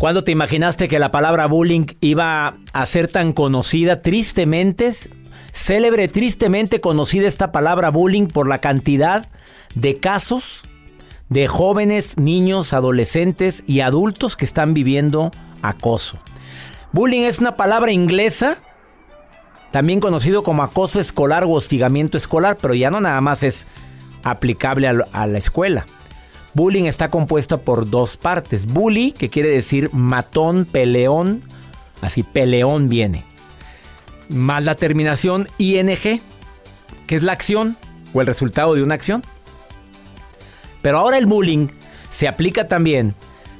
¿Cuándo 0.00 0.24
te 0.24 0.32
imaginaste 0.32 0.88
que 0.88 0.98
la 0.98 1.10
palabra 1.10 1.44
bullying 1.44 1.84
iba 2.00 2.54
a 2.72 2.86
ser 2.86 3.08
tan 3.08 3.34
conocida? 3.34 4.00
Tristemente, 4.00 4.94
célebre, 5.52 6.08
tristemente 6.08 6.80
conocida 6.80 7.28
esta 7.28 7.52
palabra 7.52 7.90
bullying 7.90 8.26
por 8.28 8.48
la 8.48 8.62
cantidad 8.62 9.28
de 9.74 9.98
casos 9.98 10.62
de 11.28 11.48
jóvenes, 11.48 12.16
niños, 12.16 12.72
adolescentes 12.72 13.62
y 13.66 13.80
adultos 13.80 14.38
que 14.38 14.46
están 14.46 14.72
viviendo 14.72 15.32
acoso. 15.60 16.16
Bullying 16.92 17.24
es 17.24 17.40
una 17.40 17.58
palabra 17.58 17.92
inglesa, 17.92 18.56
también 19.70 20.00
conocido 20.00 20.42
como 20.42 20.62
acoso 20.62 20.98
escolar 20.98 21.44
o 21.44 21.50
hostigamiento 21.50 22.16
escolar, 22.16 22.56
pero 22.58 22.72
ya 22.72 22.90
no 22.90 23.02
nada 23.02 23.20
más 23.20 23.42
es 23.42 23.66
aplicable 24.22 24.88
a, 24.88 25.26
la 25.26 25.36
escuela. 25.36 25.84
Bullying 26.54 26.84
está 26.84 27.10
compuesto 27.10 27.62
por 27.62 27.88
dos 27.88 28.16
partes. 28.16 28.66
Bully, 28.66 29.12
que 29.12 29.28
quiere 29.30 29.48
decir 29.48 29.90
matón, 29.92 30.64
peleón, 30.64 31.42
así 32.00 32.22
peleón 32.22 32.88
viene. 32.88 33.24
Más 34.28 34.64
la 34.64 34.74
terminación 34.74 35.48
ing, 35.58 35.96
que 37.06 37.16
es 37.16 37.22
la 37.22 37.32
acción 37.32 37.76
o 38.12 38.20
el 38.20 38.26
resultado 38.26 38.74
de 38.74 38.82
una 38.82 38.94
acción. 38.94 39.22
Pero 40.82 40.98
ahora 40.98 41.18
el 41.18 41.26
bullying 41.26 41.68
se 42.08 42.26
aplica 42.26 42.66
también 42.66 43.14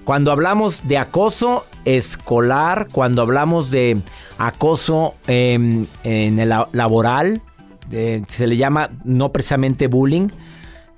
cuando 0.04 0.32
hablamos 0.32 0.88
de 0.88 0.98
acoso 0.98 1.66
escolar, 1.84 2.88
cuando 2.90 3.22
hablamos 3.22 3.70
de 3.70 4.00
acoso 4.38 5.14
en 5.26 5.88
el 6.02 6.48
laboral, 6.72 7.42
se 7.90 8.46
le 8.46 8.56
llama 8.56 8.90
no 9.04 9.30
precisamente 9.32 9.86
bullying, 9.86 10.28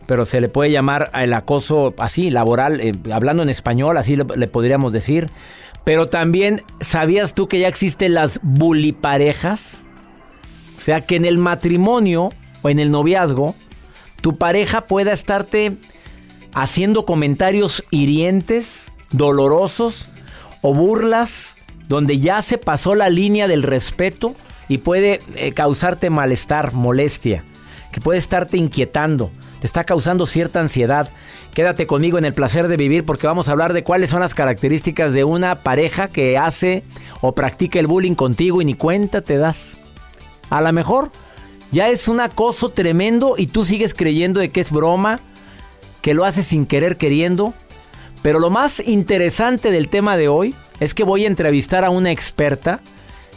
pero 0.06 0.26
se 0.26 0.40
le 0.40 0.48
puede 0.48 0.70
llamar 0.70 1.10
el 1.14 1.32
acoso 1.32 1.94
así, 1.98 2.30
laboral, 2.30 2.80
eh, 2.80 2.94
hablando 3.12 3.42
en 3.42 3.48
español, 3.48 3.96
así 3.96 4.16
le, 4.16 4.24
podríamos 4.46 4.92
decir. 4.92 5.30
Pero 5.84 6.08
también, 6.08 6.62
¿sabías 6.80 7.34
tú 7.34 7.48
que 7.48 7.60
ya 7.60 7.68
existen 7.68 8.14
las 8.14 8.40
buliparejas? 8.42 9.84
O 10.78 10.80
sea, 10.80 11.00
que 11.02 11.16
en 11.16 11.24
el 11.24 11.38
matrimonio 11.38 12.30
o 12.62 12.68
en 12.68 12.78
el 12.78 12.90
noviazgo, 12.90 13.54
tu 14.20 14.36
pareja 14.36 14.82
pueda 14.82 15.12
estarte 15.12 15.76
haciendo 16.54 17.04
comentarios 17.04 17.84
hirientes, 17.90 18.92
dolorosos 19.10 20.08
o 20.60 20.74
burlas, 20.74 21.56
donde 21.88 22.20
ya 22.20 22.42
se 22.42 22.58
pasó 22.58 22.94
la 22.94 23.10
línea 23.10 23.48
del 23.48 23.62
respeto 23.62 24.34
y 24.68 24.78
puede 24.78 25.20
eh, 25.34 25.52
causarte 25.52 26.10
malestar, 26.10 26.72
molestia, 26.72 27.44
que 27.90 28.00
puede 28.00 28.18
estarte 28.18 28.56
inquietando 28.56 29.30
te 29.62 29.68
está 29.68 29.84
causando 29.84 30.26
cierta 30.26 30.58
ansiedad. 30.58 31.08
Quédate 31.54 31.86
conmigo 31.86 32.18
en 32.18 32.24
el 32.24 32.34
placer 32.34 32.66
de 32.66 32.76
vivir 32.76 33.04
porque 33.04 33.28
vamos 33.28 33.46
a 33.46 33.52
hablar 33.52 33.74
de 33.74 33.84
cuáles 33.84 34.10
son 34.10 34.18
las 34.18 34.34
características 34.34 35.12
de 35.12 35.22
una 35.22 35.62
pareja 35.62 36.08
que 36.08 36.36
hace 36.36 36.82
o 37.20 37.36
practica 37.36 37.78
el 37.78 37.86
bullying 37.86 38.16
contigo 38.16 38.60
y 38.60 38.64
ni 38.64 38.74
cuenta 38.74 39.20
te 39.20 39.36
das. 39.36 39.78
A 40.50 40.60
lo 40.62 40.72
mejor 40.72 41.12
ya 41.70 41.90
es 41.90 42.08
un 42.08 42.18
acoso 42.18 42.70
tremendo 42.70 43.36
y 43.38 43.46
tú 43.46 43.64
sigues 43.64 43.94
creyendo 43.94 44.40
de 44.40 44.50
que 44.50 44.60
es 44.60 44.72
broma, 44.72 45.20
que 46.00 46.12
lo 46.12 46.24
haces 46.24 46.46
sin 46.46 46.66
querer 46.66 46.96
queriendo. 46.96 47.54
Pero 48.20 48.40
lo 48.40 48.50
más 48.50 48.82
interesante 48.84 49.70
del 49.70 49.88
tema 49.88 50.16
de 50.16 50.26
hoy 50.26 50.56
es 50.80 50.92
que 50.92 51.04
voy 51.04 51.22
a 51.24 51.28
entrevistar 51.28 51.84
a 51.84 51.90
una 51.90 52.10
experta 52.10 52.80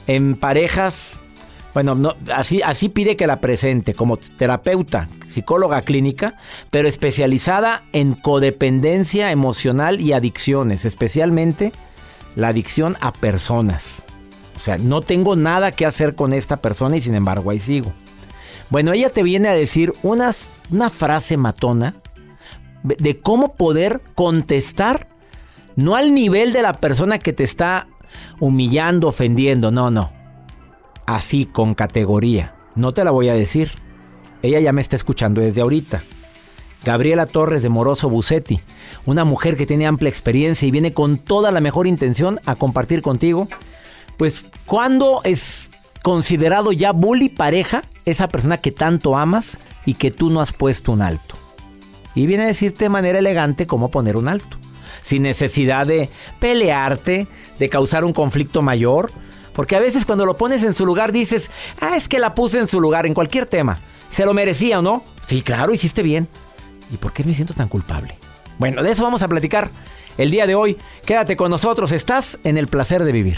en 0.07 0.36
parejas 0.36 1.22
bueno, 1.75 1.94
no, 1.94 2.16
así, 2.34 2.62
así 2.62 2.88
pide 2.88 3.18
que 3.18 3.28
la 3.28 3.41
presente 3.41 3.94
como 3.94 4.16
terapeuta, 4.16 5.09
psicóloga 5.28 5.81
clínica, 5.81 6.36
pero 6.72 6.88
especializada 6.88 7.84
en 7.91 8.13
codependencia 8.13 9.30
emocional 9.30 10.00
y 10.00 10.13
adicciones, 10.13 10.86
especialmente 10.86 11.74
la 12.38 12.47
adicción 12.47 12.96
a 13.02 13.12
personas. 13.12 14.06
O 14.56 14.59
sea, 14.59 14.78
no 14.78 15.02
tengo 15.02 15.36
nada 15.36 15.74
que 15.74 15.86
hacer 15.86 16.16
con 16.16 16.31
esta 16.31 16.62
persona 16.62 16.96
y 16.96 17.02
sin 17.02 17.13
embargo 17.13 17.52
ahí 17.52 17.59
sigo. 17.59 17.92
Bueno, 18.69 18.94
ella 18.94 19.09
te 19.09 19.22
viene 19.22 19.50
a 19.50 19.53
decir 19.53 19.92
unas, 20.02 20.48
una 20.71 20.89
frase 20.89 21.36
matona 21.36 21.95
de 22.83 23.19
cómo 23.19 23.56
poder 23.56 24.00
contestar, 24.16 25.10
no 25.75 25.98
al 25.98 26.13
nivel 26.13 26.54
de 26.54 26.62
la 26.62 26.80
persona 26.80 27.19
que 27.19 27.33
te 27.33 27.44
está 27.44 27.88
humillando, 28.39 29.10
ofendiendo, 29.10 29.71
no, 29.71 29.92
no 29.92 30.25
así 31.06 31.46
con 31.46 31.75
categoría. 31.75 32.54
No 32.75 32.94
te 32.94 33.04
la 33.04 33.12
voy 33.12 33.30
a 33.30 33.36
decir. 33.36 33.72
Ella 34.42 34.60
ya 34.60 34.74
me 34.74 34.81
está 34.81 34.96
escuchando 34.96 35.42
desde 35.42 35.62
ahorita. 35.62 36.04
Gabriela 36.84 37.25
Torres 37.25 37.63
de 37.63 37.69
Moroso 37.69 38.10
Bucetti, 38.10 38.60
una 39.06 39.25
mujer 39.25 39.57
que 39.57 39.66
tiene 39.66 39.88
amplia 39.88 40.10
experiencia 40.10 40.68
y 40.68 40.72
viene 40.72 40.94
con 40.94 41.18
toda 41.18 41.52
la 41.52 41.60
mejor 41.60 41.88
intención 41.88 42.40
a 42.46 42.56
compartir 42.56 43.02
contigo. 43.02 43.48
Pues, 44.18 44.46
¿cuándo 44.68 45.22
es 45.24 45.69
considerado 46.04 46.72
ya 46.72 46.92
bully 46.92 47.30
pareja 47.30 47.84
esa 48.06 48.28
persona 48.28 48.57
que 48.57 48.72
tanto 48.72 49.18
amas 49.18 49.57
y 49.86 49.96
que 49.96 50.12
tú 50.12 50.30
no 50.30 50.42
has 50.42 50.54
puesto 50.54 50.92
un 50.92 51.02
alto? 51.02 51.36
Y 52.13 52.28
viene 52.28 52.44
a 52.44 52.48
decirte 52.48 52.86
de 52.86 52.90
manera 52.90 53.18
elegante 53.18 53.66
cómo 53.66 53.90
poner 53.90 54.16
un 54.16 54.28
alto. 54.28 54.57
Sin 55.02 55.24
necesidad 55.24 55.88
de 55.88 56.10
pelearte, 56.40 57.28
de 57.57 57.69
causar 57.69 58.06
un 58.06 58.13
conflicto 58.13 58.62
mayor, 58.62 59.12
porque 59.56 59.75
a 59.75 59.80
veces 59.80 60.06
cuando 60.06 60.25
lo 60.25 60.38
pones 60.38 60.63
en 60.63 60.74
su 60.74 60.86
lugar 60.86 61.12
dices, 61.12 61.50
ah, 61.80 61.96
es 61.96 62.07
que 62.07 62.19
la 62.19 62.36
puse 62.36 62.60
en 62.60 62.68
su 62.68 62.81
lugar 62.81 63.06
en 63.06 63.13
cualquier 63.13 63.46
tema. 63.46 63.80
¿Se 64.10 64.25
lo 64.25 64.34
merecía 64.34 64.80
o 64.80 64.81
no? 64.81 65.04
Sí, 65.25 65.42
claro, 65.42 65.74
hiciste 65.74 66.04
bien. 66.04 66.28
¿Y 66.92 66.98
por 66.98 67.13
qué 67.13 67.24
me 67.24 67.34
siento 67.34 67.54
tan 67.54 67.68
culpable? 67.68 68.18
Bueno, 68.60 68.84
de 68.84 68.92
eso 68.92 69.04
vamos 69.04 69.24
a 69.24 69.28
platicar 69.28 69.69
el 70.18 70.31
día 70.31 70.46
de 70.46 70.56
hoy. 70.56 70.78
Quédate 71.06 71.36
con 71.36 71.50
nosotros, 71.50 71.92
estás 71.92 72.38
en 72.44 72.57
el 72.57 72.68
placer 72.68 73.04
de 73.04 73.12
vivir. 73.12 73.38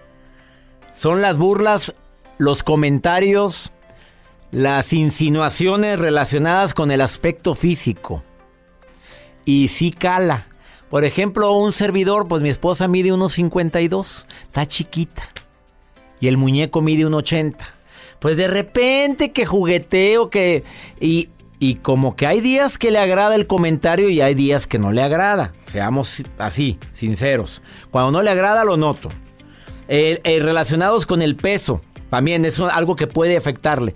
son 0.91 1.21
las 1.21 1.37
burlas, 1.37 1.93
los 2.37 2.63
comentarios, 2.63 3.71
las 4.51 4.93
insinuaciones 4.93 5.99
relacionadas 5.99 6.73
con 6.73 6.91
el 6.91 7.01
aspecto 7.01 7.55
físico. 7.55 8.23
Y 9.45 9.69
sí 9.69 9.91
cala. 9.91 10.47
Por 10.89 11.05
ejemplo, 11.05 11.53
un 11.53 11.71
servidor, 11.71 12.27
pues 12.27 12.41
mi 12.41 12.49
esposa 12.49 12.87
mide 12.87 13.13
unos 13.13 13.33
52, 13.33 14.27
está 14.43 14.65
chiquita. 14.65 15.23
Y 16.19 16.27
el 16.27 16.37
muñeco 16.37 16.81
mide 16.81 17.05
1,80. 17.05 17.55
Pues 18.19 18.37
de 18.37 18.47
repente 18.47 19.31
que 19.31 19.45
jugueteo, 19.45 20.29
que... 20.29 20.63
Y, 20.99 21.29
y 21.59 21.75
como 21.75 22.15
que 22.15 22.27
hay 22.27 22.41
días 22.41 22.77
que 22.77 22.91
le 22.91 22.99
agrada 22.99 23.35
el 23.35 23.47
comentario 23.47 24.09
y 24.09 24.19
hay 24.19 24.33
días 24.33 24.67
que 24.67 24.79
no 24.79 24.91
le 24.91 25.01
agrada. 25.01 25.53
Seamos 25.65 26.23
así, 26.37 26.77
sinceros. 26.91 27.61
Cuando 27.89 28.11
no 28.11 28.21
le 28.21 28.31
agrada, 28.31 28.65
lo 28.65 28.77
noto. 28.77 29.09
Eh, 29.93 30.21
eh, 30.23 30.39
relacionados 30.39 31.05
con 31.05 31.21
el 31.21 31.35
peso, 31.35 31.81
también 32.09 32.45
es 32.45 32.57
algo 32.61 32.95
que 32.95 33.07
puede 33.07 33.35
afectarle. 33.35 33.93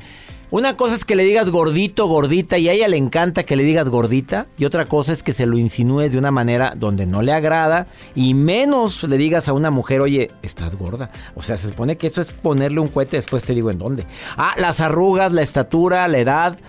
Una 0.52 0.76
cosa 0.76 0.94
es 0.94 1.06
que 1.06 1.16
le 1.16 1.24
digas 1.24 1.50
gordito, 1.50 2.06
gordita, 2.08 2.58
y 2.58 2.68
a 2.68 2.74
ella 2.74 2.90
le 2.90 2.98
encanta 2.98 3.44
que 3.44 3.56
le 3.56 3.64
digas 3.64 3.88
gordita. 3.88 4.48
Y 4.58 4.66
otra 4.66 4.88
cosa 4.88 5.14
es 5.14 5.24
que 5.24 5.32
se 5.32 5.46
lo 5.46 5.58
insinúes 5.58 6.12
de 6.12 6.18
una 6.18 6.32
manera 6.32 6.74
donde 6.76 7.06
no 7.06 7.22
le 7.22 7.32
agrada. 7.32 7.88
Y 8.14 8.34
menos 8.34 9.04
le 9.04 9.18
digas 9.18 9.48
a 9.48 9.54
una 9.54 9.72
mujer, 9.72 10.02
oye, 10.02 10.32
estás 10.42 10.76
gorda. 10.76 11.12
O 11.34 11.42
sea, 11.42 11.56
se 11.56 11.70
supone 11.70 11.96
que 11.96 12.08
eso 12.08 12.20
es 12.20 12.30
ponerle 12.30 12.82
un 12.82 12.90
cohete, 12.90 13.16
después 13.16 13.46
te 13.46 13.56
digo 13.56 13.72
en 13.72 13.80
dónde. 13.80 14.06
Ah, 14.36 14.54
las 14.58 14.82
arrugas, 14.82 15.32
la 15.32 15.44
estatura, 15.44 16.06
la 16.10 16.18
edad. 16.18 16.60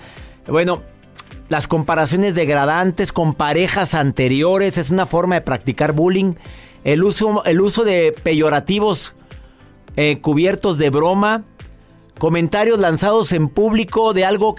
Bueno, 0.47 0.83
las 1.49 1.67
comparaciones 1.67 2.37
degradantes 2.37 3.13
con 3.13 3.35
parejas 3.35 3.95
anteriores 3.95 4.79
es 4.79 4.91
una 4.91 5.05
forma 5.05 5.35
de 5.35 5.41
practicar 5.41 5.93
bullying. 5.93 6.35
El 6.87 7.03
uso, 7.03 7.45
el 7.45 7.61
uso 7.61 7.83
de 7.83 8.15
peyorativos 8.23 9.17
eh, 9.97 10.21
cubiertos 10.21 10.79
de 10.79 10.89
broma, 10.91 11.43
comentarios 12.17 12.79
lanzados 12.79 13.33
en 13.33 13.49
público 13.49 14.13
de 14.13 14.25
algo 14.25 14.55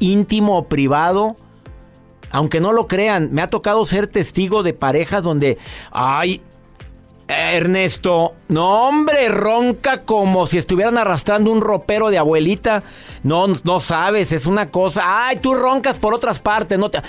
íntimo 0.00 0.58
o 0.58 0.66
privado. 0.66 1.36
Aunque 2.32 2.58
no 2.58 2.72
lo 2.72 2.88
crean, 2.88 3.28
me 3.32 3.42
ha 3.42 3.46
tocado 3.46 3.84
ser 3.84 4.08
testigo 4.08 4.64
de 4.64 4.74
parejas 4.74 5.22
donde, 5.22 5.56
ay, 5.92 6.42
Ernesto, 7.28 8.34
no 8.48 8.88
hombre, 8.88 9.28
ronca 9.28 10.02
como 10.02 10.48
si 10.48 10.58
estuvieran 10.58 10.98
arrastrando 10.98 11.52
un 11.52 11.60
ropero 11.60 12.10
de 12.10 12.18
abuelita. 12.18 12.82
No, 13.22 13.46
no 13.62 13.78
sabes, 13.78 14.32
es 14.32 14.46
una 14.46 14.72
cosa. 14.72 15.28
Ay, 15.28 15.36
tú 15.36 15.54
roncas 15.54 15.96
por 15.96 16.12
otras 16.12 16.40
partes, 16.40 16.76
no 16.76 16.90
te... 16.90 17.00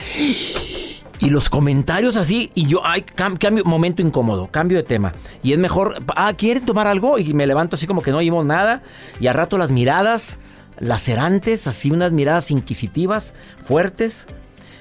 Y 1.19 1.30
los 1.30 1.50
comentarios 1.50 2.16
así, 2.16 2.50
y 2.56 2.68
yo, 2.68 2.81
ay, 2.86 3.01
cambio, 3.01 3.63
momento 3.66 4.01
incómodo, 4.01 4.48
cambio 4.48 4.77
de 4.77 4.83
tema. 4.83 5.13
Y 5.44 5.51
es 5.51 5.60
mejor, 5.60 5.98
ah, 6.16 6.33
¿quieren 6.33 6.66
tomar 6.66 6.88
algo? 6.88 7.19
Y 7.19 7.33
me 7.33 7.45
levanto 7.45 7.75
así 7.75 7.88
como 7.88 8.01
que 8.01 8.12
no 8.12 8.18
oímos 8.18 8.45
nada. 8.45 8.83
Y 9.19 9.27
al 9.27 9.36
rato 9.36 9.57
las 9.57 9.69
miradas 9.69 10.39
lacerantes, 10.80 11.68
así 11.68 11.92
unas 11.92 12.12
miradas 12.12 12.51
inquisitivas, 12.51 13.36
fuertes. 13.63 14.27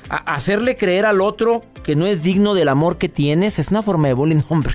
hacerle 0.09 0.77
creer 0.77 1.05
al 1.05 1.21
otro 1.21 1.65
que 1.83 1.97
no 1.97 2.07
es 2.07 2.23
digno 2.23 2.55
del 2.55 2.69
amor 2.69 2.99
que 2.99 3.09
tienes 3.09 3.59
es 3.59 3.71
una 3.71 3.83
forma 3.83 4.09
de 4.09 4.15
bullying, 4.15 4.43
hombre. 4.49 4.75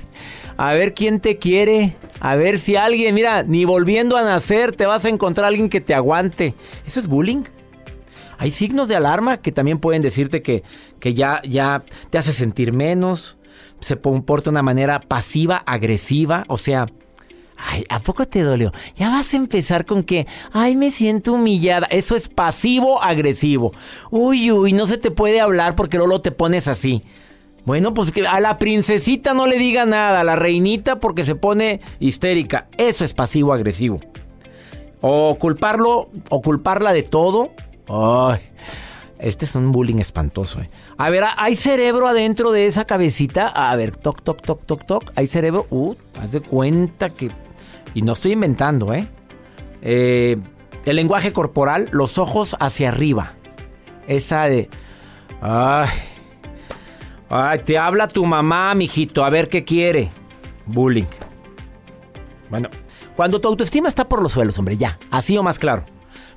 A 0.57 0.73
ver 0.73 0.93
quién 0.93 1.19
te 1.19 1.37
quiere, 1.37 1.95
a 2.19 2.35
ver 2.35 2.59
si 2.59 2.75
alguien, 2.75 3.15
mira, 3.15 3.41
ni 3.43 3.65
volviendo 3.65 4.17
a 4.17 4.23
nacer 4.23 4.75
te 4.75 4.85
vas 4.85 5.05
a 5.05 5.09
encontrar 5.09 5.47
alguien 5.47 5.69
que 5.69 5.81
te 5.81 5.95
aguante. 5.95 6.53
¿Eso 6.85 6.99
es 6.99 7.07
bullying? 7.07 7.43
Hay 8.37 8.51
signos 8.51 8.87
de 8.87 8.95
alarma 8.95 9.37
que 9.37 9.51
también 9.51 9.79
pueden 9.79 10.01
decirte 10.01 10.41
que, 10.41 10.63
que 10.99 11.13
ya, 11.13 11.41
ya 11.43 11.83
te 12.09 12.17
hace 12.17 12.33
sentir 12.33 12.73
menos, 12.73 13.37
se 13.79 13.97
comporta 13.97 14.45
de 14.45 14.51
una 14.51 14.61
manera 14.61 14.99
pasiva, 14.99 15.57
agresiva, 15.65 16.45
o 16.47 16.57
sea, 16.57 16.87
Ay, 17.65 17.83
¿a 17.89 17.99
poco 17.99 18.25
te 18.25 18.41
dolió? 18.41 18.73
Ya 18.95 19.09
vas 19.09 19.33
a 19.33 19.37
empezar 19.37 19.85
con 19.85 20.03
que, 20.03 20.27
ay, 20.51 20.75
me 20.75 20.91
siento 20.91 21.33
humillada. 21.33 21.87
Eso 21.87 22.15
es 22.15 22.27
pasivo-agresivo. 22.27 23.73
Uy, 24.11 24.51
uy, 24.51 24.73
no 24.73 24.85
se 24.85 24.97
te 24.97 25.11
puede 25.11 25.39
hablar 25.39 25.75
porque 25.75 25.97
luego 25.97 26.19
te 26.19 26.31
pones 26.31 26.67
así. 26.67 27.03
Bueno, 27.65 27.93
pues 27.93 28.11
que 28.11 28.27
a 28.27 28.41
la 28.41 28.59
princesita 28.59 29.33
no 29.33 29.47
le 29.47 29.57
diga 29.57 29.85
nada, 29.85 30.21
a 30.21 30.23
la 30.25 30.35
reinita 30.35 30.99
porque 30.99 31.23
se 31.23 31.35
pone 31.35 31.79
histérica. 31.99 32.67
Eso 32.77 33.05
es 33.05 33.13
pasivo-agresivo. 33.13 34.01
O 34.99 35.37
culparlo, 35.39 36.09
o 36.29 36.41
culparla 36.41 36.91
de 36.91 37.03
todo, 37.03 37.51
Ay, 37.87 38.39
este 39.19 39.45
es 39.45 39.55
un 39.55 39.71
bullying 39.71 39.99
espantoso. 39.99 40.61
Eh. 40.61 40.69
A 40.97 41.09
ver, 41.09 41.23
¿hay 41.37 41.55
cerebro 41.55 42.07
adentro 42.07 42.51
de 42.51 42.67
esa 42.67 42.85
cabecita? 42.85 43.47
A 43.47 43.75
ver, 43.75 43.95
toc, 43.95 44.21
toc, 44.21 44.41
toc, 44.41 44.65
toc, 44.65 44.85
toc. 44.85 45.11
¿Hay 45.15 45.27
cerebro? 45.27 45.65
Uh, 45.69 45.95
haz 46.21 46.31
de 46.31 46.41
cuenta 46.41 47.09
que... 47.09 47.31
Y 47.93 48.01
no 48.01 48.13
estoy 48.13 48.33
inventando, 48.33 48.93
¿eh? 48.93 49.07
¿eh? 49.81 50.37
El 50.85 50.95
lenguaje 50.95 51.31
corporal, 51.31 51.89
los 51.91 52.17
ojos 52.17 52.55
hacia 52.59 52.89
arriba. 52.89 53.33
Esa 54.07 54.43
de... 54.43 54.69
Ay, 55.41 55.89
ay, 57.29 57.59
te 57.59 57.77
habla 57.77 58.07
tu 58.07 58.25
mamá, 58.25 58.73
mijito, 58.75 59.23
a 59.23 59.29
ver 59.29 59.49
qué 59.49 59.63
quiere. 59.63 60.09
Bullying. 60.65 61.05
Bueno, 62.49 62.69
cuando 63.15 63.39
tu 63.39 63.47
autoestima 63.47 63.89
está 63.89 64.07
por 64.07 64.21
los 64.21 64.31
suelos, 64.31 64.57
hombre, 64.59 64.77
ya, 64.77 64.97
así 65.11 65.37
o 65.37 65.43
más 65.43 65.59
claro. 65.59 65.85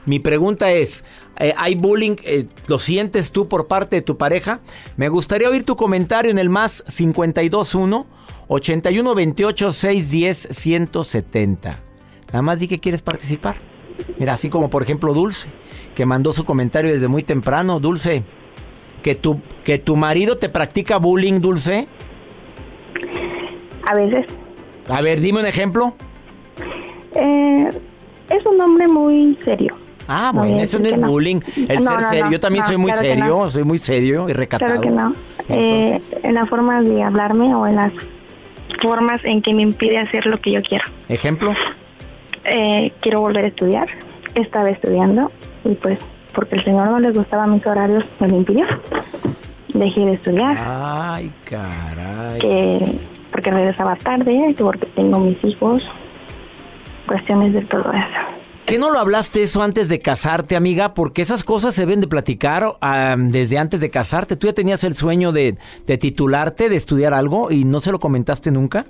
Mi 0.07 0.21
pregunta 0.21 0.71
es, 0.71 1.05
eh, 1.37 1.53
¿hay 1.57 1.75
bullying? 1.75 2.17
Eh, 2.23 2.47
¿Lo 2.69 2.79
sientes 2.79 3.33
tú 3.33 3.49
por 3.49 3.67
parte 3.67 3.97
de 3.97 4.03
tu 4.03 4.17
pareja? 4.17 4.61
Me 4.97 5.09
gustaría 5.09 5.51
oír 5.51 5.65
tu 5.65 5.75
comentario 5.75 6.31
en 6.31 6.39
el 6.39 6.49
más 6.49 6.83
521 6.83 8.07
8128 8.49 9.73
610 9.73 10.49
170. 10.53 11.81
Nada 12.29 12.43
más 12.43 12.61
di 12.61 12.69
que 12.69 12.79
quieres 12.79 13.03
participar. 13.03 13.57
Mira, 14.19 14.35
así 14.35 14.49
como 14.49 14.71
por 14.71 14.83
ejemplo 14.83 15.13
Dulce, 15.13 15.49
que 15.97 16.07
mandó 16.07 16.33
su 16.33 16.45
comentario 16.45 16.93
desde 16.93 17.09
muy 17.09 17.25
temprano. 17.25 17.81
Dulce, 17.81 18.23
que 19.03 19.17
tu, 19.17 19.41
que 19.65 19.79
tu 19.79 19.97
marido 19.97 20.39
te 20.39 20.49
practica 20.49 20.99
bullying, 20.99 21.41
Dulce. 21.41 21.89
A 23.89 23.95
veces. 23.95 24.27
A 24.89 25.01
ver, 25.01 25.21
dime 25.21 25.41
un 25.41 25.47
ejemplo. 25.47 25.95
Eh, 27.15 27.71
es 28.31 28.47
un 28.47 28.61
hombre 28.61 28.87
muy 28.87 29.37
serio. 29.45 29.86
Ah, 30.09 30.33
bueno, 30.35 30.59
eso 30.61 30.79
no 30.79 30.87
es 30.87 31.01
bullying. 31.01 31.41
El 31.69 31.83
ser 31.83 32.01
serio. 32.11 32.31
Yo 32.31 32.41
también 32.41 32.65
soy 32.65 32.77
muy 32.77 32.93
serio, 32.93 33.51
soy 33.51 33.65
muy 33.65 33.79
serio 33.79 34.29
y 34.29 34.33
recatado. 34.33 34.81
Claro 34.81 34.83
que 34.83 34.91
no. 34.91 35.15
Eh, 35.49 35.99
en 36.23 36.35
la 36.35 36.47
forma 36.47 36.83
de 36.83 37.03
hablarme 37.03 37.55
o 37.55 37.67
en 37.67 37.77
las 37.77 37.93
formas 38.81 39.25
en 39.25 39.43
que 39.43 39.55
me 39.55 39.63
impide 39.63 39.99
hacer 39.99 40.27
lo 40.27 40.41
que 40.41 40.53
yo 40.53 40.63
quiero. 40.63 40.85
¿Ejemplo? 41.09 41.55
Eh, 42.45 42.93
quiero 43.01 43.21
volver 43.21 43.45
a 43.45 43.49
estudiar. 43.49 43.89
Estaba 44.35 44.71
estudiando 44.71 45.31
y 45.65 45.75
pues 45.75 45.99
porque 46.35 46.57
el 46.57 46.65
señor 46.65 46.91
no 46.91 46.99
le 46.99 47.11
gustaban 47.13 47.53
mis 47.53 47.67
horarios, 47.67 48.05
me 48.21 48.29
lo 48.29 48.37
impidió. 48.37 48.67
Dejé 49.69 50.01
de 50.01 50.13
estudiar. 50.15 50.57
Ay, 50.59 51.33
caray. 51.45 52.39
Que 52.41 52.99
porque 53.37 53.51
regresaba 53.51 53.97
tarde, 53.97 54.55
porque 54.59 54.87
tengo 54.87 55.19
mis 55.21 55.43
hijos, 55.45 55.83
cuestiones 57.07 57.53
de 57.53 57.63
todo 57.63 57.93
eso. 57.93 58.46
¿Qué 58.67 58.79
no 58.81 58.91
lo 58.91 58.99
hablaste 58.99 59.45
eso 59.45 59.63
antes 59.63 59.89
de 59.89 60.01
casarte, 60.01 60.57
amiga? 60.57 60.93
Porque 60.93 61.23
esas 61.23 61.45
cosas 61.45 61.73
se 61.73 61.83
deben 61.83 62.01
de 62.01 62.09
platicar 62.09 62.73
desde 63.17 63.59
antes 63.59 63.81
de 63.81 63.91
casarte. 63.91 64.35
¿Tú 64.35 64.49
ya 64.49 64.55
tenías 64.55 64.83
el 64.83 64.95
sueño 64.95 65.31
de, 65.31 65.57
de, 65.87 65.99
titularte, 65.99 66.69
de 66.69 66.75
estudiar 66.75 67.15
algo 67.15 67.53
y 67.53 67.63
no 67.63 67.79
se 67.79 67.93
lo 67.93 68.01
comentaste 68.01 68.51
nunca? 68.51 68.85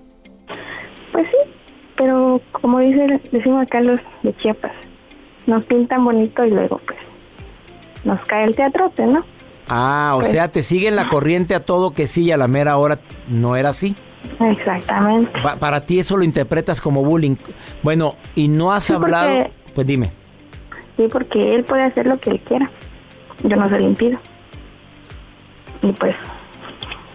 Pues 1.12 1.26
sí, 1.30 1.50
pero 1.94 2.40
como 2.52 2.78
dice, 2.78 3.20
decimos 3.30 3.64
acá 3.64 3.82
los 3.82 4.00
de 4.22 4.34
Chiapas, 4.38 4.72
nos 5.46 5.62
pintan 5.64 6.06
bonito 6.06 6.42
y 6.46 6.52
luego 6.52 6.80
pues 6.86 6.98
nos 8.04 8.18
cae 8.22 8.44
el 8.44 8.56
teatrote, 8.56 9.04
¿no? 9.04 9.26
Ah, 9.68 10.12
o 10.14 10.20
pues 10.20 10.30
sea, 10.30 10.48
te 10.48 10.62
siguen 10.62 10.96
la 10.96 11.08
corriente 11.08 11.54
a 11.54 11.60
todo 11.60 11.90
que 11.90 12.06
sí 12.06 12.24
y 12.24 12.32
a 12.32 12.38
la 12.38 12.48
mera 12.48 12.78
hora 12.78 12.98
no 13.28 13.56
era 13.56 13.68
así. 13.68 13.94
Exactamente. 14.40 15.30
para 15.60 15.84
ti 15.84 15.98
eso 15.98 16.16
lo 16.16 16.24
interpretas 16.24 16.80
como 16.80 17.04
bullying. 17.04 17.36
Bueno, 17.82 18.14
y 18.34 18.48
no 18.48 18.72
has 18.72 18.90
hablado... 18.90 19.50
Pues 19.76 19.86
dime. 19.86 20.10
Sí, 20.96 21.06
porque 21.12 21.54
él 21.54 21.62
puede 21.64 21.82
hacer 21.82 22.06
lo 22.06 22.18
que 22.18 22.30
él 22.30 22.40
quiera. 22.40 22.70
Yo 23.44 23.56
no 23.56 23.68
se 23.68 23.78
lo 23.78 23.86
impido. 23.86 24.18
Y 25.82 25.92
pues, 25.92 26.16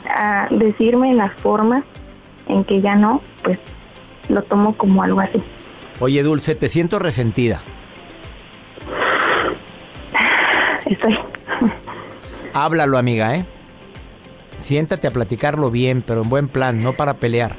a 0.08 0.48
decirme 0.52 1.16
las 1.16 1.34
formas 1.42 1.84
en 2.48 2.64
que 2.64 2.80
ya 2.80 2.94
no, 2.94 3.20
pues 3.44 3.58
lo 4.30 4.44
tomo 4.44 4.78
como 4.78 5.02
algo 5.02 5.22
así. 5.22 5.42
Oye, 6.00 6.22
Dulce, 6.22 6.54
te 6.54 6.70
siento 6.70 7.00
resentida. 7.00 7.64
Estoy. 10.86 11.18
Háblalo, 12.54 13.00
amiga, 13.00 13.36
¿eh? 13.36 13.46
Siéntate 14.60 15.08
a 15.08 15.12
platicarlo 15.12 15.72
bien, 15.72 16.04
pero 16.06 16.22
en 16.22 16.30
buen 16.30 16.48
plan, 16.48 16.84
no 16.84 16.94
para 16.94 17.16
pelear. 17.16 17.56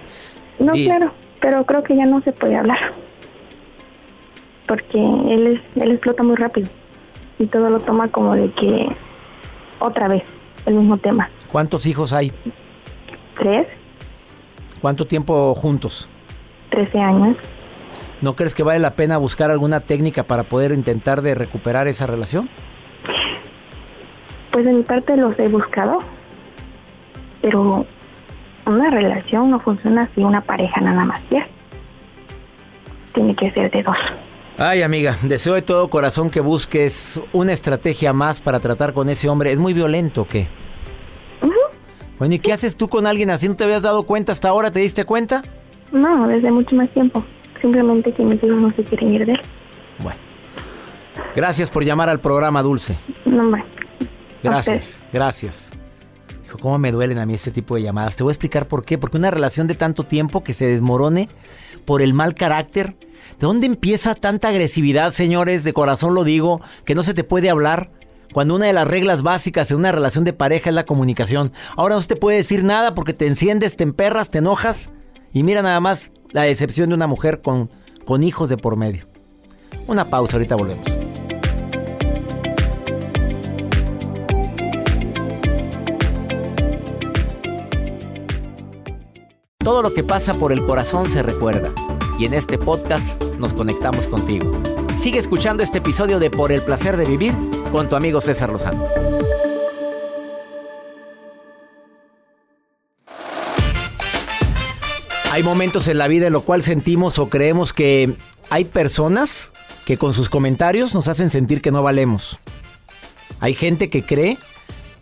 No, 0.61 0.75
claro, 0.75 1.13
pero 1.41 1.67
creo 1.67 1.83
que 1.83 1.97
ya 1.97 2.07
no 2.07 2.23
se 2.23 2.31
puede 2.31 2.57
hablar 2.57 2.93
porque 4.67 4.99
él 4.99 5.47
es 5.47 5.83
él 5.83 5.93
explota 5.93 6.23
muy 6.23 6.37
rápido 6.37 6.69
y 7.39 7.47
todo 7.47 7.71
lo 7.71 7.81
toma 7.81 8.09
como 8.09 8.35
de 8.35 8.51
que 8.53 8.89
otra 9.81 10.09
vez 10.09 10.23
el 10.67 10.75
mismo 10.75 10.97
tema. 10.99 11.29
¿Cuántos 11.51 11.87
hijos 11.87 12.13
hay? 12.13 12.33
Tres. 13.39 13.67
¿Cuánto 14.81 15.07
tiempo 15.07 15.55
juntos? 15.55 16.09
Trece 16.71 16.99
años. 16.99 17.37
¿No 18.21 18.37
crees 18.37 18.55
que 18.55 18.63
vale 18.63 18.79
la 18.79 18.95
pena 18.95 19.19
buscar 19.19 19.51
alguna 19.51 19.81
técnica 19.81 20.23
para 20.23 20.45
poder 20.45 20.73
intentar 20.73 21.23
de 21.23 21.35
recuperar 21.35 21.89
esa 21.89 22.07
relación? 22.07 22.49
Pues 24.53 24.65
de 24.65 24.73
mi 24.73 24.83
parte 24.83 25.17
los 25.17 25.37
he 25.39 25.49
buscado, 25.49 25.99
pero 27.41 27.85
una 28.67 28.91
relación 28.91 29.51
no 29.51 29.59
funciona 29.59 30.09
si 30.15 30.21
una 30.23 30.41
pareja 30.41 30.81
nada 30.81 31.05
más 31.05 31.21
quiere. 31.29 31.47
Tiene 33.13 33.35
que 33.35 33.51
ser 33.51 33.71
de 33.71 33.83
dos. 33.83 33.97
Ay, 34.65 34.83
amiga, 34.83 35.19
deseo 35.25 35.55
de 35.55 35.63
todo 35.63 35.91
corazón 35.91 36.31
que 36.31 36.39
busques 36.39 37.21
una 37.33 37.53
estrategia 37.53 38.13
más 38.13 38.41
para 38.41 38.61
tratar 38.61 38.93
con 38.93 39.09
ese 39.09 39.29
hombre. 39.29 39.51
¿Es 39.51 39.59
muy 39.59 39.73
violento 39.73 40.21
o 40.23 40.25
qué? 40.25 40.47
Bueno, 42.17 42.37
¿y 42.37 42.39
qué 42.39 42.53
haces 42.53 42.77
tú 42.77 42.87
con 42.87 43.09
alguien 43.09 43.31
así? 43.31 43.49
¿No 43.49 43.57
te 43.57 43.65
habías 43.65 43.83
dado 43.83 44.05
cuenta 44.05 44.31
hasta 44.31 44.51
ahora? 44.51 44.71
¿Te 44.71 44.79
diste 44.79 45.05
cuenta? 45.05 45.43
No, 45.91 46.29
desde 46.29 46.49
mucho 46.53 46.77
más 46.77 46.89
tiempo. 46.93 47.25
Simplemente 47.61 48.13
que 48.13 48.23
mis 48.23 48.41
hijos 48.41 48.63
no 48.63 48.73
se 48.77 48.85
quieren 48.85 49.13
ir 49.13 49.27
de 49.27 49.33
él. 49.33 49.41
Bueno. 49.99 50.21
Gracias 51.35 51.69
por 51.69 51.85
llamar 51.85 52.09
al 52.09 52.21
programa, 52.21 52.63
Dulce. 52.63 52.97
No, 53.25 53.43
más. 53.43 53.65
Gracias, 54.45 55.03
gracias. 55.13 55.73
Cómo 56.59 56.79
me 56.79 56.93
duelen 56.93 57.19
a 57.19 57.27
mí 57.27 57.35
este 57.35 57.51
tipo 57.51 57.75
de 57.77 57.83
llamadas. 57.83 58.17
Te 58.17 58.23
voy 58.23 58.31
a 58.31 58.35
explicar 58.35 58.67
por 58.69 58.85
qué. 58.85 58.99
Porque 58.99 59.17
una 59.17 59.31
relación 59.31 59.67
de 59.67 59.75
tanto 59.75 60.05
tiempo 60.05 60.45
que 60.45 60.55
se 60.55 60.67
desmorone 60.67 61.29
por 61.85 62.03
el 62.03 62.15
mal 62.15 62.35
carácter 62.35 62.97
¿De 63.39 63.47
dónde 63.47 63.67
empieza 63.67 64.15
tanta 64.15 64.49
agresividad, 64.49 65.11
señores? 65.11 65.65
De 65.65 65.73
corazón 65.73 66.15
lo 66.15 66.25
digo, 66.25 66.61
que 66.85 66.95
no 66.95 67.03
se 67.03 67.15
te 67.15 67.25
puede 67.25 67.51
hablar. 67.51 67.91
Cuando 68.33 68.55
una 68.55 68.67
de 68.67 68.73
las 68.73 68.87
reglas 68.89 69.23
básicas 69.23 69.71
en 69.71 69.79
una 69.79 69.93
relación 69.93 70.25
de 70.25 70.33
pareja 70.33 70.71
es 70.71 70.75
la 70.75 70.87
comunicación. 70.87 71.53
Ahora 71.77 71.97
no 71.97 72.01
se 72.01 72.09
te 72.09 72.17
puede 72.17 72.39
decir 72.39 72.65
nada 72.65 72.95
porque 72.95 73.13
te 73.13 73.27
enciendes, 73.27 73.77
te 73.77 73.83
emperras, 73.83 74.31
te 74.31 74.39
enojas. 74.39 74.93
Y 75.33 75.43
mira 75.43 75.63
nada 75.63 75.81
más 75.81 76.13
la 76.31 76.43
decepción 76.43 76.89
de 76.89 76.95
una 76.95 77.07
mujer 77.07 77.43
con, 77.43 77.69
con 78.07 78.23
hijos 78.23 78.49
de 78.49 78.57
por 78.57 78.77
medio. 78.77 79.07
Una 79.87 80.09
pausa, 80.09 80.37
ahorita 80.37 80.57
volvemos. 80.57 81.02
Todo 89.65 89.81
lo 89.81 89.95
que 89.95 90.03
pasa 90.03 90.35
por 90.35 90.51
el 90.51 90.67
corazón 90.67 91.09
se 91.09 91.23
recuerda 91.23 91.73
y 92.19 92.25
en 92.25 92.35
este 92.35 92.59
podcast 92.59 93.23
nos 93.39 93.55
conectamos 93.55 94.09
contigo. 94.09 94.51
Sigue 94.99 95.21
escuchando 95.21 95.63
este 95.63 95.79
episodio 95.79 96.19
de 96.19 96.31
Por 96.31 96.51
el 96.51 96.63
placer 96.63 96.97
de 96.97 97.05
vivir 97.05 97.33
con 97.71 97.89
tu 97.89 97.95
amigo 97.95 98.21
César 98.21 98.51
Lozano. 98.51 98.85
Hay 105.31 105.45
momentos 105.45 105.87
en 105.87 105.99
la 105.99 106.09
vida 106.09 106.27
en 106.27 106.33
lo 106.33 106.41
cual 106.41 106.65
sentimos 106.65 107.21
o 107.21 107.29
creemos 107.29 107.73
que 107.73 108.17
hay 108.51 108.65
personas 108.65 109.53
que 109.85 109.97
con 109.97 110.13
sus 110.13 110.29
comentarios 110.29 110.93
nos 110.93 111.07
hacen 111.07 111.31
sentir 111.31 111.63
que 111.63 111.71
no 111.71 111.85
valemos. 111.85 112.41
Hay 113.39 113.55
gente 113.55 113.91
que 113.91 114.03
cree 114.03 114.39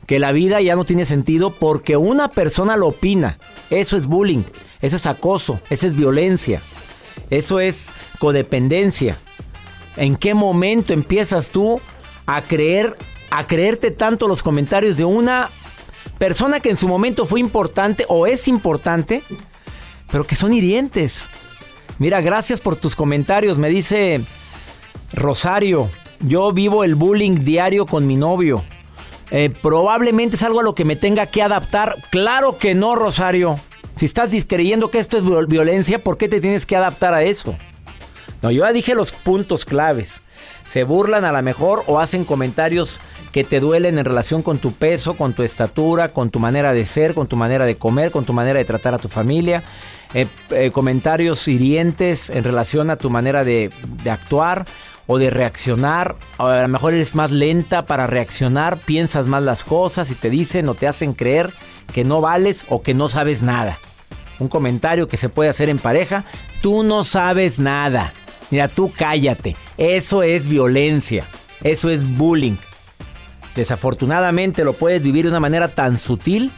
que 0.07 0.19
la 0.19 0.33
vida 0.33 0.61
ya 0.61 0.77
no 0.77 0.85
tiene 0.85 1.05
sentido 1.05 1.51
porque 1.51 1.97
una 1.97 2.29
persona 2.29 2.77
lo 2.77 2.89
opina. 2.89 3.39
Eso 3.71 3.97
es 3.97 4.07
bullying, 4.07 4.43
eso 4.83 4.97
es 4.97 5.07
acoso, 5.07 5.61
eso 5.71 5.87
es 5.87 5.97
violencia. 5.97 6.61
Eso 7.31 7.61
es 7.61 7.91
codependencia. 8.19 9.17
¿En 9.97 10.17
qué 10.17 10.35
momento 10.35 10.93
empiezas 10.93 11.51
tú 11.51 11.81
a 12.27 12.43
creer, 12.43 12.97
a 13.31 13.47
creerte 13.47 13.91
tanto 13.91 14.29
los 14.29 14.43
comentarios 14.43 14.97
de 14.97 15.05
una 15.05 15.49
persona 16.19 16.61
que 16.61 16.71
en 16.71 16.77
su 16.77 16.89
momento 16.89 17.25
fue 17.27 17.41
importante 17.41 18.05
o 18.09 18.27
es 18.27 18.49
importante, 18.49 19.23
pero 20.11 20.27
que 20.27 20.35
son 20.35 20.53
hirientes? 20.53 21.27
Mira, 21.99 22.21
gracias 22.21 22.61
por 22.61 22.77
tus 22.77 22.97
comentarios. 22.97 23.59
Me 23.59 23.69
dice 23.69 24.21
Rosario, 25.13 25.89
yo 26.21 26.53
vivo 26.53 26.83
el 26.83 26.97
bullying 26.97 27.45
diario 27.45 27.87
con 27.87 28.07
mi 28.07 28.17
novio. 28.17 28.65
Eh, 29.31 29.53
probablemente 29.63 30.37
es 30.37 30.43
algo 30.43 30.61
a 30.61 30.65
lo 30.65 30.75
que 30.75 30.85
me 30.85 30.97
tenga 30.97 31.27
que 31.27 31.43
adaptar. 31.43 31.97
Claro 32.11 32.59
que 32.59 32.75
no, 32.75 32.97
Rosario. 32.97 33.57
Si 33.97 34.07
estás 34.07 34.31
creyendo 34.47 34.91
que 34.91 34.99
esto 34.99 35.19
es 35.19 35.49
violencia, 35.49 36.03
¿por 36.03 36.17
qué 36.17 36.29
te 36.29 36.41
tienes 36.41 36.67
que 36.67 36.77
adaptar 36.77 37.15
a 37.15 37.23
eso? 37.23 37.55
No, 38.43 38.51
yo 38.51 38.65
ya 38.65 38.73
dije 38.73 38.95
los 38.95 39.13
puntos 39.13 39.65
claves. 39.65 40.23
Se 40.65 40.85
burlan 40.85 41.25
a 41.25 41.33
lo 41.33 41.43
mejor 41.43 41.83
o 41.87 41.99
hacen 41.99 42.25
comentarios 42.25 43.01
que 43.33 43.45
te 43.45 43.61
duelen 43.61 43.99
en 43.99 44.05
relación 44.05 44.43
con 44.43 44.59
tu 44.59 44.73
peso, 44.73 45.15
con 45.15 45.35
tu 45.35 45.43
estatura, 45.43 46.13
con 46.13 46.31
tu 46.31 46.41
manera 46.41 46.73
de 46.73 46.87
ser, 46.87 47.15
con 47.15 47.27
tu 47.27 47.37
manera 47.37 47.67
de 47.67 47.77
comer, 47.77 48.11
con 48.11 48.25
tu 48.25 48.33
manera 48.33 48.59
de 48.59 48.65
tratar 48.65 48.95
a 48.95 48.99
tu 48.99 49.09
familia. 49.09 49.63
Eh, 50.15 50.27
eh, 50.51 50.71
comentarios 50.73 51.47
hirientes 51.47 52.31
en 52.31 52.43
relación 52.43 52.91
a 52.91 52.97
tu 52.97 53.11
manera 53.11 53.45
de 53.45 53.71
actuar 54.07 54.65
o 55.11 55.19
de 55.19 55.31
reaccionar. 55.31 56.15
A 56.39 56.63
lo 56.63 56.69
mejor 56.69 56.95
eres 56.95 57.15
más 57.15 57.31
lenta 57.31 57.85
para 57.87 58.07
reaccionar, 58.07 58.79
piensas 58.79 59.27
más 59.27 59.43
las 59.43 59.65
cosas 59.65 60.11
y 60.11 60.15
te 60.15 60.31
dicen 60.31 60.69
o 60.69 60.75
te 60.75 60.87
hacen 60.87 61.15
creer 61.15 61.53
que 61.93 62.05
no 62.05 62.21
vales 62.21 62.65
o 62.69 62.83
que 62.83 62.95
no 62.95 63.09
sabes 63.09 63.43
nada 63.43 63.79
un 64.41 64.49
comentario 64.49 65.09
que 65.09 65.17
se 65.17 65.29
puede 65.29 65.51
hacer 65.51 65.69
en 65.69 65.79
pareja, 65.79 66.25
tú 66.63 66.83
no 66.83 67.05
sabes 67.05 67.59
nada. 67.59 68.13
Mira, 68.51 68.69
tú 68.69 68.93
cállate. 68.97 69.57
Eso 69.77 70.23
es 70.23 70.49
violencia. 70.49 71.25
Eso 71.63 71.91
es 71.91 72.17
bullying. 72.17 72.57
Desafortunadamente 73.55 74.65
lo 74.65 74.73
puedes 74.73 75.03
vivir 75.03 75.25
de 75.25 75.31
una 75.31 75.41
manera 75.41 75.69
tan 75.69 75.99
sutil 75.99 76.51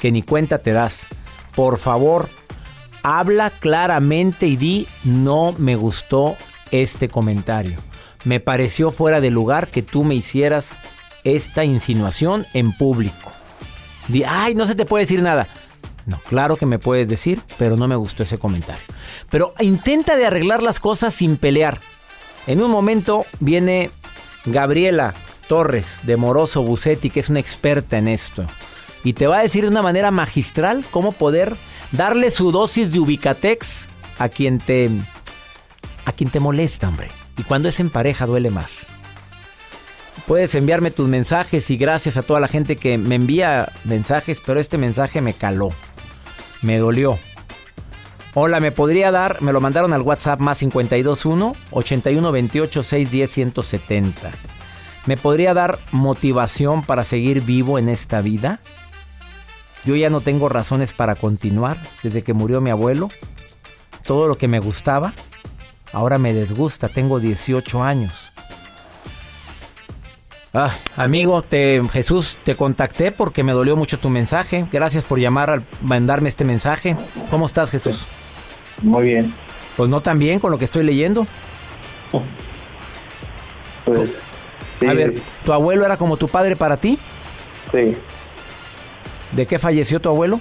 que 0.00 0.12
ni 0.12 0.22
cuenta 0.22 0.58
te 0.58 0.72
das. 0.72 1.06
Por 1.54 1.78
favor, 1.78 2.28
habla 3.02 3.50
claramente 3.50 4.46
y 4.46 4.56
di 4.56 4.86
no 5.04 5.54
me 5.58 5.76
gustó 5.76 6.36
este 6.70 7.08
comentario. 7.08 7.78
Me 8.24 8.40
pareció 8.40 8.90
fuera 8.90 9.20
de 9.20 9.30
lugar 9.30 9.68
que 9.68 9.82
tú 9.82 10.04
me 10.04 10.14
hicieras 10.14 10.76
esta 11.24 11.64
insinuación 11.64 12.46
en 12.54 12.72
público. 12.72 13.32
Di, 14.08 14.24
ay, 14.24 14.54
no 14.54 14.66
se 14.66 14.74
te 14.74 14.84
puede 14.86 15.04
decir 15.04 15.22
nada. 15.22 15.46
No, 16.06 16.20
claro 16.20 16.56
que 16.56 16.66
me 16.66 16.78
puedes 16.78 17.08
decir, 17.08 17.40
pero 17.58 17.76
no 17.76 17.88
me 17.88 17.96
gustó 17.96 18.22
ese 18.22 18.38
comentario. 18.38 18.84
Pero 19.30 19.54
intenta 19.60 20.16
de 20.16 20.26
arreglar 20.26 20.62
las 20.62 20.80
cosas 20.80 21.14
sin 21.14 21.36
pelear. 21.36 21.80
En 22.46 22.62
un 22.62 22.70
momento 22.70 23.24
viene 23.40 23.90
Gabriela 24.44 25.14
Torres 25.48 26.00
de 26.04 26.16
Moroso 26.16 26.62
Bucetti, 26.62 27.08
que 27.08 27.20
es 27.20 27.30
una 27.30 27.40
experta 27.40 27.96
en 27.96 28.08
esto. 28.08 28.46
Y 29.02 29.14
te 29.14 29.26
va 29.26 29.38
a 29.38 29.42
decir 29.42 29.64
de 29.64 29.70
una 29.70 29.82
manera 29.82 30.10
magistral 30.10 30.84
cómo 30.90 31.12
poder 31.12 31.56
darle 31.92 32.30
su 32.30 32.52
dosis 32.52 32.92
de 32.92 33.00
ubicatex 33.00 33.88
a 34.18 34.28
quien 34.28 34.58
te 34.58 34.90
a 36.04 36.12
quien 36.12 36.30
te 36.30 36.40
molesta, 36.40 36.88
hombre. 36.88 37.08
Y 37.38 37.42
cuando 37.42 37.68
es 37.68 37.80
en 37.80 37.90
pareja 37.90 38.26
duele 38.26 38.50
más. 38.50 38.86
Puedes 40.26 40.54
enviarme 40.54 40.90
tus 40.90 41.08
mensajes 41.08 41.70
y 41.70 41.76
gracias 41.76 42.16
a 42.16 42.22
toda 42.22 42.40
la 42.40 42.48
gente 42.48 42.76
que 42.76 42.98
me 42.98 43.16
envía 43.16 43.70
mensajes, 43.84 44.40
pero 44.44 44.60
este 44.60 44.78
mensaje 44.78 45.20
me 45.20 45.34
caló 45.34 45.70
me 46.64 46.78
dolió. 46.78 47.18
Hola, 48.32 48.58
¿me 48.58 48.72
podría 48.72 49.12
dar? 49.12 49.40
Me 49.42 49.52
lo 49.52 49.60
mandaron 49.60 49.92
al 49.92 50.02
WhatsApp 50.02 50.40
más 50.40 50.58
521 50.58 51.54
8128 51.70 52.82
610 52.82 53.30
170. 53.30 54.30
¿Me 55.06 55.16
podría 55.16 55.54
dar 55.54 55.78
motivación 55.92 56.82
para 56.82 57.04
seguir 57.04 57.42
vivo 57.42 57.78
en 57.78 57.88
esta 57.88 58.22
vida? 58.22 58.60
Yo 59.84 59.94
ya 59.94 60.08
no 60.08 60.22
tengo 60.22 60.48
razones 60.48 60.92
para 60.92 61.14
continuar 61.14 61.76
desde 62.02 62.22
que 62.22 62.32
murió 62.32 62.60
mi 62.60 62.70
abuelo. 62.70 63.10
Todo 64.04 64.26
lo 64.26 64.36
que 64.36 64.48
me 64.48 64.58
gustaba, 64.58 65.12
ahora 65.94 66.18
me 66.18 66.32
desgusta. 66.34 66.88
Tengo 66.88 67.20
18 67.20 67.82
años. 67.82 68.32
Ah, 70.52 70.72
amigo, 70.96 71.42
te, 71.42 71.80
Jesús, 71.92 72.38
te 72.44 72.54
contacté 72.54 73.10
porque 73.10 73.42
me 73.42 73.52
dolió 73.52 73.74
mucho 73.76 73.98
tu 73.98 74.08
mensaje. 74.08 74.66
Gracias 74.70 75.04
por 75.04 75.18
llamar 75.18 75.50
al 75.50 75.62
mandarme 75.82 76.28
este 76.28 76.44
mensaje. 76.44 76.96
¿Cómo 77.30 77.46
estás, 77.46 77.70
Jesús? 77.70 78.04
Muy 78.82 79.04
bien. 79.04 79.34
Pues 79.76 79.90
no 79.90 80.00
tan 80.00 80.18
bien 80.18 80.38
con 80.38 80.52
lo 80.52 80.58
que 80.58 80.64
estoy 80.66 80.84
leyendo. 80.84 81.26
Pues, 83.84 84.10
sí, 84.78 84.86
A 84.86 84.94
ver, 84.94 85.14
¿tu 85.44 85.52
abuelo 85.52 85.84
era 85.84 85.96
como 85.96 86.16
tu 86.16 86.28
padre 86.28 86.54
para 86.56 86.76
ti? 86.76 86.98
sí, 87.72 87.96
¿De 89.32 89.46
qué 89.46 89.58
falleció 89.58 90.00
tu 90.00 90.08
abuelo? 90.08 90.40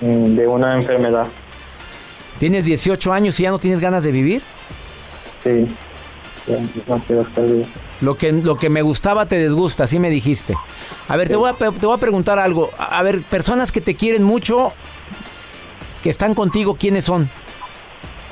mm, 0.00 0.34
de 0.36 0.46
una 0.48 0.74
enfermedad. 0.76 1.26
¿Tienes 2.38 2.64
18 2.64 3.12
años 3.12 3.38
y 3.38 3.42
ya 3.42 3.50
no 3.50 3.58
tienes 3.58 3.80
ganas 3.80 4.02
de 4.02 4.10
vivir? 4.10 4.42
Sí. 5.42 5.66
Lo 8.00 8.16
que, 8.16 8.32
lo 8.32 8.56
que 8.56 8.68
me 8.68 8.82
gustaba 8.82 9.26
te 9.26 9.36
desgusta, 9.36 9.84
así 9.84 9.98
me 9.98 10.10
dijiste. 10.10 10.54
A 11.08 11.16
ver, 11.16 11.28
te, 11.28 11.36
voy 11.36 11.50
a, 11.50 11.52
te 11.54 11.86
voy 11.86 11.94
a 11.94 11.98
preguntar 11.98 12.38
algo. 12.38 12.70
A 12.78 12.98
a 12.98 13.02
ver, 13.02 13.22
personas 13.22 13.70
que 13.70 13.80
te 13.80 13.94
quieren 13.94 14.24
mucho, 14.24 14.72
que 16.02 16.10
están 16.10 16.34
contigo, 16.34 16.74
¿quiénes 16.74 17.04
son? 17.04 17.30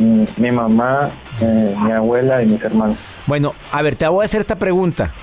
Mm, 0.01 0.25
Mi 0.37 0.51
mamá, 0.51 1.11
eh, 1.41 1.77
mi 1.83 1.93
abuela 1.93 2.43
y 2.43 2.47
mis 2.47 2.61
hermanos. 2.63 2.97
Bueno, 3.27 3.53
a 3.71 3.83
ver, 3.83 3.95
te 3.95 4.09
voy 4.09 4.25
a 4.25 4.27
hacer 4.27 4.41
esta 4.41 4.59
pregunta. 4.59 5.15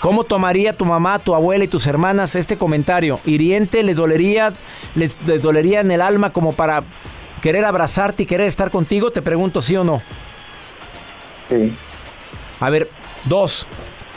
¿Cómo 0.00 0.22
tomaría 0.22 0.76
tu 0.76 0.84
mamá, 0.84 1.18
tu 1.18 1.34
abuela 1.34 1.64
y 1.64 1.68
tus 1.68 1.86
hermanas 1.88 2.36
este 2.36 2.56
comentario? 2.56 3.18
¿Hiriente? 3.24 3.82
¿Les 3.82 3.96
dolería, 3.96 4.52
les, 4.94 5.16
les 5.26 5.42
dolería 5.42 5.80
en 5.80 5.90
el 5.90 6.02
alma 6.02 6.32
como 6.32 6.52
para 6.52 6.84
querer 7.40 7.64
abrazarte 7.64 8.22
y 8.22 8.26
querer 8.26 8.46
estar 8.46 8.70
contigo? 8.70 9.10
Te 9.10 9.22
pregunto, 9.22 9.62
¿sí 9.62 9.74
o 9.76 9.82
no? 9.82 10.02
A 12.60 12.70
ver, 12.70 12.88
dos. 13.24 13.66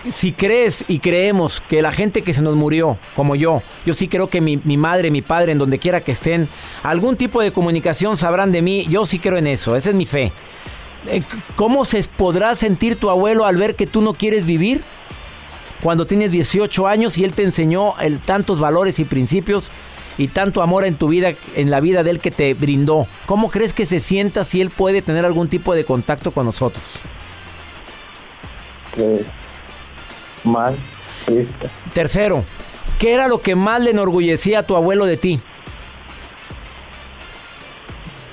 Si 0.09 0.31
crees 0.31 0.85
y 0.87 0.99
creemos 0.99 1.59
que 1.59 1.81
la 1.81 1.91
gente 1.91 2.21
que 2.21 2.33
se 2.33 2.41
nos 2.41 2.55
murió, 2.55 2.97
como 3.15 3.35
yo, 3.35 3.61
yo 3.85 3.93
sí 3.93 4.07
creo 4.07 4.27
que 4.29 4.39
mi, 4.39 4.55
mi 4.57 4.77
madre, 4.77 5.11
mi 5.11 5.21
padre, 5.21 5.51
en 5.51 5.57
donde 5.57 5.77
quiera 5.77 5.99
que 5.99 6.13
estén, 6.13 6.47
algún 6.83 7.17
tipo 7.17 7.41
de 7.41 7.51
comunicación 7.51 8.15
sabrán 8.15 8.53
de 8.53 8.61
mí, 8.61 8.85
yo 8.89 9.05
sí 9.05 9.19
creo 9.19 9.37
en 9.37 9.47
eso, 9.47 9.75
esa 9.75 9.89
es 9.89 9.95
mi 9.95 10.05
fe. 10.05 10.31
Eh, 11.07 11.21
¿Cómo 11.55 11.85
se 11.85 12.03
podrá 12.03 12.55
sentir 12.55 12.97
tu 12.97 13.09
abuelo 13.09 13.45
al 13.45 13.57
ver 13.57 13.75
que 13.75 13.87
tú 13.87 14.01
no 14.01 14.13
quieres 14.13 14.45
vivir? 14.45 14.81
Cuando 15.81 16.05
tienes 16.05 16.31
18 16.31 16.87
años 16.87 17.17
y 17.17 17.23
él 17.23 17.33
te 17.33 17.43
enseñó 17.43 17.97
el, 17.99 18.19
tantos 18.19 18.59
valores 18.59 18.99
y 18.99 19.05
principios 19.05 19.71
y 20.17 20.27
tanto 20.27 20.61
amor 20.61 20.83
en 20.85 20.95
tu 20.95 21.07
vida, 21.07 21.33
en 21.55 21.69
la 21.69 21.79
vida 21.79 22.03
de 22.03 22.11
él 22.11 22.19
que 22.19 22.31
te 22.31 22.53
brindó. 22.53 23.07
¿Cómo 23.25 23.49
crees 23.49 23.71
que 23.71 23.85
se 23.85 24.01
sienta 24.01 24.43
si 24.43 24.59
él 24.59 24.69
puede 24.69 25.01
tener 25.01 25.25
algún 25.25 25.47
tipo 25.47 25.73
de 25.73 25.85
contacto 25.85 26.31
con 26.31 26.45
nosotros? 26.45 26.83
Pues 28.95 29.25
mal, 30.43 30.75
triste. 31.25 31.69
Tercero, 31.93 32.43
¿qué 32.97 33.13
era 33.13 33.27
lo 33.27 33.41
que 33.41 33.55
más 33.55 33.81
le 33.81 33.91
enorgullecía 33.91 34.59
a 34.59 34.63
tu 34.63 34.75
abuelo 34.75 35.05
de 35.05 35.17
ti? 35.17 35.39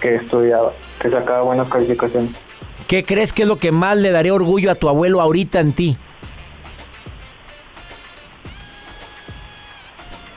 Que 0.01 0.17
estudiaba, 0.17 0.73
que 1.01 1.11
sacaba 1.11 1.43
buenas 1.43 1.69
calificaciones. 1.69 2.31
¿Qué 2.87 3.05
crees 3.05 3.33
que 3.33 3.43
es 3.43 3.49
lo 3.49 3.57
que 3.57 3.73
más 3.73 3.97
le 3.97 4.11
daría 4.11 4.33
orgullo 4.33 4.71
a 4.71 4.77
tu 4.77 4.89
abuelo 4.89 5.21
ahorita 5.21 5.61
en 5.61 5.73
ti? 5.73 5.97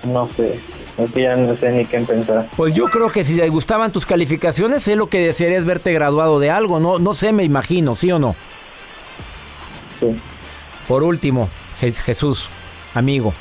No 0.03 0.27
sé, 0.36 0.60
que 1.13 1.21
ya 1.21 1.36
no 1.36 1.55
sé 1.55 1.71
ni 1.71 1.86
qué 1.86 1.99
pensar. 1.99 2.49
Pues 2.55 2.73
yo 2.73 2.86
creo 2.86 3.12
que 3.12 3.23
si 3.23 3.36
le 3.36 3.47
gustaban 3.49 3.91
tus 3.91 4.05
calificaciones, 4.05 4.88
es 4.88 4.97
lo 4.97 5.08
que 5.08 5.19
desearías 5.19 5.65
verte 5.65 5.93
graduado 5.93 6.39
de 6.39 6.49
algo, 6.49 6.79
no, 6.79 6.99
no 6.99 7.13
sé, 7.13 7.32
me 7.34 7.43
imagino, 7.43 7.95
¿sí 7.95 8.12
o 8.12 8.17
no? 8.17 8.36
Sí. 9.99 10.15
Por 10.88 11.03
último, 11.03 11.49
Je- 11.81 11.93
Jesús, 11.93 12.49
amigo, 12.93 13.33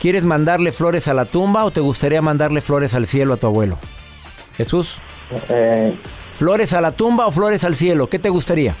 ¿quieres 0.00 0.24
mandarle 0.24 0.72
flores 0.72 1.08
a 1.08 1.14
la 1.14 1.24
tumba 1.24 1.64
o 1.64 1.70
te 1.70 1.80
gustaría 1.80 2.22
mandarle 2.22 2.60
flores 2.60 2.94
al 2.94 3.06
cielo 3.06 3.34
a 3.34 3.36
tu 3.36 3.46
abuelo? 3.46 3.78
Jesús, 4.56 4.98
Eh, 5.48 5.96
¿flores 6.34 6.74
a 6.74 6.80
la 6.80 6.92
tumba 6.92 7.26
o 7.26 7.30
flores 7.32 7.64
al 7.64 7.74
cielo? 7.74 8.08
¿Qué 8.08 8.18
te 8.18 8.28
gustaría? 8.28 8.74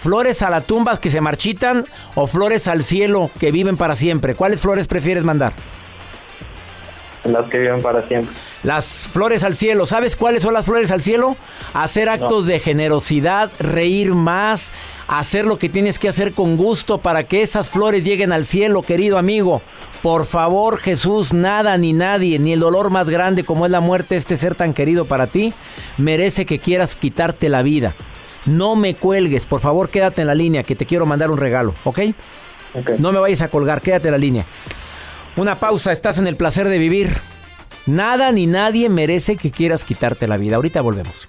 ¿Flores 0.00 0.42
a 0.42 0.50
la 0.50 0.60
tumba 0.60 1.00
que 1.00 1.10
se 1.10 1.20
marchitan 1.20 1.84
o 2.14 2.26
flores 2.26 2.68
al 2.68 2.84
cielo 2.84 3.30
que 3.40 3.50
viven 3.50 3.76
para 3.76 3.96
siempre? 3.96 4.34
¿Cuáles 4.34 4.60
flores 4.60 4.86
prefieres 4.86 5.24
mandar? 5.24 5.54
Las 7.32 7.46
que 7.48 7.58
viven 7.58 7.82
para 7.82 8.06
siempre. 8.06 8.34
Las 8.62 9.08
flores 9.12 9.44
al 9.44 9.54
cielo. 9.54 9.86
¿Sabes 9.86 10.16
cuáles 10.16 10.42
son 10.42 10.54
las 10.54 10.64
flores 10.64 10.90
al 10.90 11.02
cielo? 11.02 11.36
Hacer 11.74 12.08
actos 12.08 12.46
de 12.46 12.60
generosidad, 12.60 13.50
reír 13.58 14.14
más, 14.14 14.72
hacer 15.06 15.44
lo 15.44 15.58
que 15.58 15.68
tienes 15.68 15.98
que 15.98 16.08
hacer 16.08 16.32
con 16.32 16.56
gusto 16.56 16.98
para 16.98 17.24
que 17.24 17.42
esas 17.42 17.68
flores 17.68 18.04
lleguen 18.04 18.32
al 18.32 18.46
cielo, 18.46 18.82
querido 18.82 19.18
amigo. 19.18 19.62
Por 20.02 20.26
favor, 20.26 20.78
Jesús, 20.78 21.32
nada 21.32 21.76
ni 21.78 21.92
nadie, 21.92 22.38
ni 22.38 22.52
el 22.52 22.60
dolor 22.60 22.90
más 22.90 23.08
grande 23.08 23.44
como 23.44 23.64
es 23.66 23.72
la 23.72 23.80
muerte 23.80 24.14
de 24.14 24.18
este 24.20 24.36
ser 24.36 24.54
tan 24.54 24.74
querido 24.74 25.04
para 25.04 25.26
ti, 25.26 25.52
merece 25.96 26.46
que 26.46 26.58
quieras 26.58 26.94
quitarte 26.94 27.48
la 27.48 27.62
vida. 27.62 27.94
No 28.46 28.76
me 28.76 28.94
cuelgues, 28.94 29.46
por 29.46 29.60
favor, 29.60 29.90
quédate 29.90 30.22
en 30.22 30.26
la 30.28 30.34
línea, 30.34 30.62
que 30.62 30.76
te 30.76 30.86
quiero 30.86 31.06
mandar 31.06 31.30
un 31.30 31.38
regalo, 31.38 31.74
¿ok? 31.84 32.00
Ok. 32.74 32.90
No 32.98 33.12
me 33.12 33.18
vayas 33.18 33.42
a 33.42 33.48
colgar, 33.48 33.80
quédate 33.80 34.08
en 34.08 34.12
la 34.12 34.18
línea. 34.18 34.44
Una 35.38 35.60
pausa, 35.60 35.92
estás 35.92 36.18
en 36.18 36.26
el 36.26 36.34
placer 36.34 36.68
de 36.68 36.78
vivir. 36.78 37.12
Nada 37.86 38.32
ni 38.32 38.48
nadie 38.48 38.88
merece 38.88 39.36
que 39.36 39.52
quieras 39.52 39.84
quitarte 39.84 40.26
la 40.26 40.36
vida. 40.36 40.56
Ahorita 40.56 40.80
volvemos. 40.80 41.28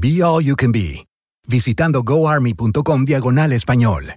Be 0.00 0.22
All 0.22 0.44
You 0.44 0.54
Can 0.54 0.70
Be, 0.70 1.08
visitando 1.48 2.04
goarmy.com 2.04 3.04
diagonal 3.04 3.52
español. 3.52 4.14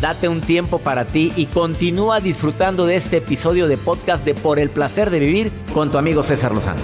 Date 0.00 0.28
un 0.28 0.40
tiempo 0.40 0.78
para 0.78 1.04
ti 1.04 1.32
y 1.34 1.46
continúa 1.46 2.20
disfrutando 2.20 2.86
de 2.86 2.94
este 2.94 3.16
episodio 3.16 3.66
de 3.66 3.76
podcast 3.76 4.24
de 4.24 4.34
Por 4.34 4.60
el 4.60 4.70
placer 4.70 5.10
de 5.10 5.18
vivir 5.18 5.50
con 5.74 5.90
tu 5.90 5.98
amigo 5.98 6.22
César 6.22 6.52
Lozano. 6.52 6.80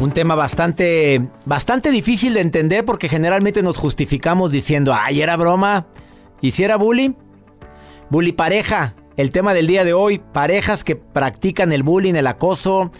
Un 0.00 0.12
tema 0.12 0.36
bastante, 0.36 1.28
bastante 1.46 1.90
difícil 1.90 2.34
de 2.34 2.42
entender 2.42 2.84
porque 2.84 3.08
generalmente 3.08 3.64
nos 3.64 3.76
justificamos 3.76 4.52
diciendo, 4.52 4.94
ay, 4.94 5.20
era 5.20 5.36
broma. 5.36 5.88
¿Y 6.40 6.52
si 6.52 6.62
era 6.62 6.76
bullying? 6.76 7.14
Bully 8.08 8.30
pareja. 8.30 8.94
El 9.18 9.32
tema 9.32 9.52
del 9.52 9.66
día 9.66 9.82
de 9.82 9.94
hoy, 9.94 10.20
parejas 10.20 10.84
que 10.84 10.94
practican 10.94 11.72
el 11.72 11.82
bullying, 11.82 12.14
el 12.14 12.28
acoso, 12.28 12.92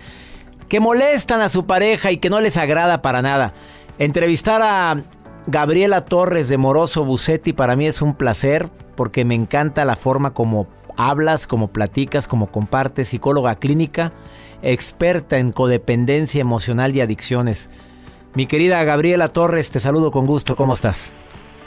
que 0.68 0.81
molestan 0.81 1.40
a 1.40 1.48
su 1.48 1.64
pareja 1.64 2.11
y 2.11 2.16
que 2.16 2.28
no 2.28 2.40
les 2.40 2.57
agrada 2.57 3.02
para 3.02 3.22
nada. 3.22 3.54
Entrevistar 4.00 4.61
a 4.61 5.00
Gabriela 5.46 6.00
Torres 6.00 6.48
de 6.48 6.57
Moroso 6.57 7.04
Bucetti, 7.04 7.52
para 7.52 7.76
mí 7.76 7.87
es 7.87 8.02
un 8.02 8.16
placer 8.16 8.68
porque 8.96 9.24
me 9.24 9.37
encanta 9.37 9.85
la 9.85 9.94
forma 9.94 10.35
como 10.35 10.66
hablas, 10.96 11.46
como 11.46 11.68
platicas, 11.68 12.26
como 12.26 12.50
compartes, 12.50 13.11
psicóloga 13.11 13.54
clínica, 13.54 14.11
experta 14.61 15.38
en 15.38 15.52
codependencia 15.52 16.40
emocional 16.40 16.96
y 16.96 17.00
adicciones. 17.00 17.70
Mi 18.35 18.46
querida 18.46 18.83
Gabriela 18.83 19.28
Torres, 19.28 19.70
te 19.70 19.78
saludo 19.78 20.11
con 20.11 20.26
gusto, 20.26 20.57
¿cómo 20.57 20.72
estás? 20.72 21.12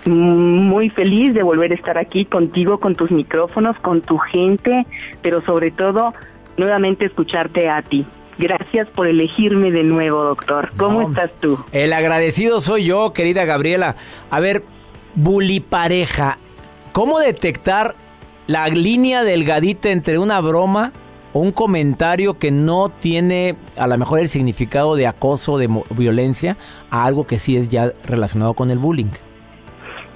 Muy 0.05 0.89
feliz 0.89 1.33
de 1.33 1.43
volver 1.43 1.71
a 1.71 1.75
estar 1.75 1.97
aquí 1.97 2.25
contigo, 2.25 2.79
con 2.79 2.95
tus 2.95 3.11
micrófonos, 3.11 3.77
con 3.79 4.01
tu 4.01 4.17
gente, 4.17 4.85
pero 5.21 5.45
sobre 5.45 5.71
todo 5.71 6.13
nuevamente 6.57 7.05
escucharte 7.05 7.69
a 7.69 7.81
ti. 7.81 8.05
Gracias 8.37 8.87
por 8.89 9.07
elegirme 9.07 9.69
de 9.71 9.83
nuevo, 9.83 10.23
doctor. 10.23 10.71
¿Cómo 10.77 11.09
estás 11.09 11.31
tú? 11.39 11.59
El 11.71 11.93
agradecido 11.93 12.61
soy 12.61 12.85
yo, 12.85 13.13
querida 13.13 13.45
Gabriela. 13.45 13.95
A 14.31 14.39
ver, 14.39 14.63
bully 15.13 15.59
pareja, 15.59 16.39
¿cómo 16.91 17.19
detectar 17.19 17.93
la 18.47 18.67
línea 18.67 19.23
delgadita 19.23 19.89
entre 19.89 20.17
una 20.17 20.41
broma 20.41 20.91
o 21.33 21.39
un 21.39 21.51
comentario 21.51 22.39
que 22.39 22.49
no 22.49 22.89
tiene 22.89 23.55
a 23.77 23.85
lo 23.85 23.97
mejor 23.97 24.19
el 24.19 24.29
significado 24.29 24.95
de 24.95 25.05
acoso, 25.05 25.57
de 25.59 25.69
violencia, 25.91 26.57
a 26.89 27.05
algo 27.05 27.27
que 27.27 27.37
sí 27.37 27.57
es 27.57 27.69
ya 27.69 27.93
relacionado 28.05 28.55
con 28.55 28.71
el 28.71 28.79
bullying? 28.79 29.11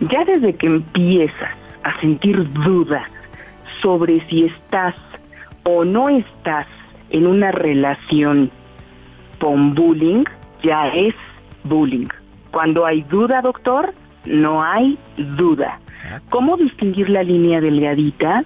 Ya 0.02 0.26
desde 0.26 0.56
que 0.56 0.68
empiezas 0.68 1.52
a 1.84 2.00
sentir 2.00 2.52
duda 2.54 3.10
sobre 3.82 4.26
si 4.28 4.46
estás 4.46 4.96
o 5.64 5.86
no 5.86 6.10
estás 6.10 6.68
en 7.10 7.28
una 7.28 7.52
relación 7.52 8.52
con 9.40 9.74
bullying, 9.74 10.24
ya 10.64 10.88
es 10.88 11.14
bullying. 11.64 12.08
Cuando 12.52 12.86
hay 12.86 13.04
duda, 13.04 13.42
doctor, 13.42 13.94
no 14.26 14.64
hay 14.64 14.98
duda. 15.18 15.80
¿Cómo 16.30 16.58
distinguir 16.58 17.10
la 17.10 17.24
línea 17.24 17.62
delgadita? 17.62 18.44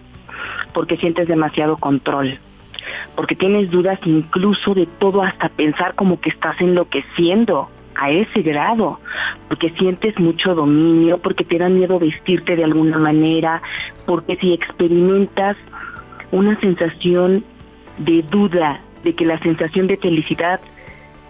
Porque 0.74 0.98
sientes 0.98 1.28
demasiado 1.28 1.78
control, 1.78 2.40
porque 3.16 3.36
tienes 3.36 3.70
dudas 3.70 4.00
incluso 4.06 4.74
de 4.74 4.86
todo 4.86 5.24
hasta 5.24 5.50
pensar 5.50 5.96
como 5.96 6.22
que 6.22 6.30
estás 6.30 6.60
enloqueciendo 6.62 7.70
a 8.00 8.10
ese 8.10 8.42
grado, 8.42 9.00
porque 9.48 9.72
sientes 9.72 10.18
mucho 10.20 10.56
dominio, 10.56 11.18
porque 11.18 11.44
te 11.44 11.58
da 11.58 11.70
miedo 11.70 12.00
vestirte 12.00 12.56
de 12.56 12.64
alguna 12.64 12.98
manera, 12.98 13.62
porque 14.06 14.38
si 14.38 14.54
experimentas 14.54 15.58
una 16.32 16.60
sensación 16.60 17.44
de 17.98 18.24
duda 18.24 18.82
de 19.04 19.14
que 19.16 19.26
la 19.26 19.40
sensación 19.40 19.88
de 19.88 19.98
felicidad 19.98 20.62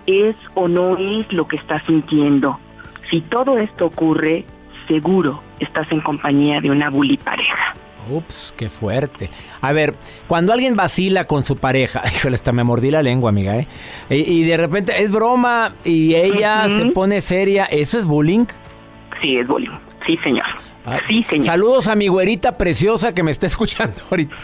es 0.06 0.36
o 0.56 0.68
no 0.68 0.98
es 0.98 1.32
lo 1.34 1.48
que 1.48 1.58
estás 1.58 1.84
sintiendo. 1.86 2.60
Si 3.10 3.22
todo 3.22 3.58
esto 3.58 3.88
ocurre, 3.88 4.46
seguro 4.88 5.42
estás 5.60 5.92
en 5.92 6.02
compañía 6.02 6.62
de 6.62 6.72
una 6.72 6.90
bully 6.90 7.18
pareja. 7.18 7.76
Ups, 8.10 8.54
qué 8.58 8.70
fuerte. 8.70 9.30
A 9.62 9.72
ver, 9.72 9.96
cuando 10.28 10.54
alguien 10.54 10.76
vacila 10.76 11.26
con 11.26 11.44
su 11.44 11.58
pareja, 11.58 12.04
híjole, 12.16 12.36
hasta 12.36 12.52
me 12.52 12.64
mordí 12.64 12.92
la 12.92 13.02
lengua, 13.02 13.30
amiga, 13.30 13.58
¿eh? 13.58 13.68
Y, 14.10 14.44
de 14.44 14.58
repente 14.58 15.02
es 15.02 15.12
broma 15.12 15.76
y 15.84 16.16
ella 16.16 16.68
se 16.68 16.86
pone 16.88 17.22
seria, 17.22 17.66
¿eso 17.66 17.98
es 17.98 18.06
bullying? 18.06 18.46
Sí, 19.22 19.38
es 19.38 19.48
bullying. 19.48 19.72
Sí, 20.06 20.18
señor. 20.24 20.46
Ah, 20.86 21.00
sí, 21.08 21.24
señor. 21.24 21.46
Saludos 21.46 21.88
a 21.88 21.96
mi 21.96 22.08
güerita 22.08 22.58
preciosa 22.58 23.14
que 23.14 23.22
me 23.22 23.32
está 23.32 23.46
escuchando 23.48 24.02
ahorita. 24.10 24.36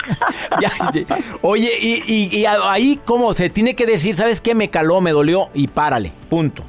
Oye, 1.41 1.71
y, 1.81 2.29
y, 2.37 2.45
ahí, 2.45 2.99
¿cómo 3.05 3.33
se 3.33 3.49
tiene 3.49 3.75
que 3.75 3.85
decir? 3.85 4.15
¿Sabes 4.15 4.41
qué? 4.41 4.53
Me 4.53 4.69
caló, 4.69 5.01
me 5.01 5.11
dolió 5.11 5.49
y 5.53 5.67
párale. 5.67 6.11
Punto. 6.29 6.63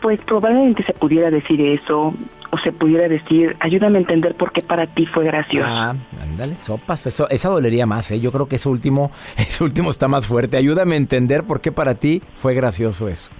Pues 0.00 0.20
probablemente 0.26 0.84
se 0.84 0.92
pudiera 0.92 1.30
decir 1.30 1.60
eso 1.60 2.14
o 2.56 2.58
se 2.58 2.72
pudiera 2.72 3.08
decir, 3.08 3.56
ayúdame 3.60 3.98
a 3.98 4.00
entender 4.00 4.34
por 4.34 4.50
qué 4.50 4.62
para 4.62 4.86
ti 4.86 5.04
fue 5.06 5.24
gracioso. 5.24 5.68
Ah, 5.70 5.94
ándale, 6.20 6.54
sopas, 6.56 7.06
eso, 7.06 7.28
esa 7.28 7.50
dolería 7.50 7.86
más, 7.86 8.10
¿eh? 8.10 8.20
Yo 8.20 8.32
creo 8.32 8.48
que 8.48 8.56
ese 8.56 8.68
último, 8.68 9.10
ese 9.36 9.62
último 9.62 9.90
está 9.90 10.08
más 10.08 10.26
fuerte. 10.26 10.56
Ayúdame 10.56 10.94
a 10.94 10.98
entender 10.98 11.44
por 11.44 11.60
qué 11.60 11.72
para 11.72 11.96
ti 11.96 12.22
fue 12.34 12.54
gracioso 12.54 13.08
eso. 13.08 13.30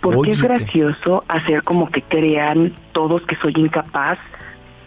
Porque 0.00 0.32
es 0.32 0.42
gracioso 0.42 1.24
hacer 1.28 1.62
como 1.62 1.88
que 1.90 2.02
crean 2.02 2.74
todos 2.92 3.22
que 3.22 3.36
soy 3.36 3.54
incapaz 3.56 4.18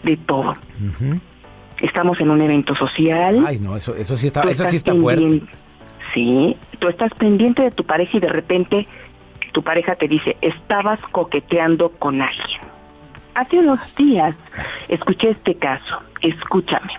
de 0.03 0.17
todo. 0.17 0.55
Estamos 1.81 2.19
en 2.19 2.29
un 2.29 2.41
evento 2.41 2.75
social. 2.75 3.43
Ay, 3.47 3.59
no, 3.59 3.77
eso, 3.77 3.95
eso 3.95 4.17
sí 4.17 4.27
está, 4.27 4.41
eso 4.43 4.65
sí 4.69 4.75
está 4.75 4.93
fuerte. 4.93 5.43
Sí, 6.13 6.55
tú 6.79 6.87
estás 6.87 7.13
pendiente 7.13 7.63
de 7.63 7.71
tu 7.71 7.83
pareja 7.83 8.17
y 8.17 8.19
de 8.19 8.29
repente 8.29 8.87
tu 9.53 9.63
pareja 9.63 9.95
te 9.95 10.07
dice, 10.07 10.37
estabas 10.41 10.99
coqueteando 11.11 11.89
con 11.89 12.21
alguien. 12.21 12.76
Hace 13.37 13.59
unos 13.59 13.95
días 13.95 14.35
escuché 14.89 15.29
este 15.29 15.53
caso, 15.53 15.99
escúchame. 16.21 16.91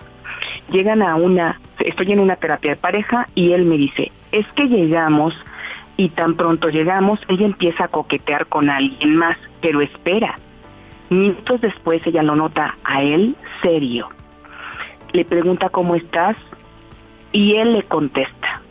Llegan 0.71 1.01
a 1.01 1.17
una, 1.17 1.59
estoy 1.79 2.13
en 2.13 2.21
una 2.21 2.37
terapia 2.37 2.71
de 2.71 2.77
pareja 2.77 3.27
y 3.35 3.51
él 3.51 3.65
me 3.65 3.75
dice, 3.75 4.13
es 4.31 4.47
que 4.55 4.69
llegamos 4.69 5.33
y 5.97 6.07
tan 6.07 6.35
pronto 6.35 6.69
llegamos, 6.69 7.19
ella 7.27 7.45
empieza 7.45 7.83
a 7.83 7.87
coquetear 7.89 8.45
con 8.45 8.69
alguien 8.69 9.17
más, 9.17 9.37
pero 9.59 9.81
espera. 9.81 10.39
Minutos 11.09 11.59
después 11.59 12.07
ella 12.07 12.23
lo 12.23 12.37
nota 12.37 12.77
a 12.85 13.01
él 13.01 13.35
serio. 13.61 14.07
Le 15.11 15.25
pregunta 15.25 15.67
cómo 15.67 15.95
estás 15.95 16.37
y 17.33 17.55
él 17.55 17.73
le 17.73 17.83
contesta, 17.83 18.61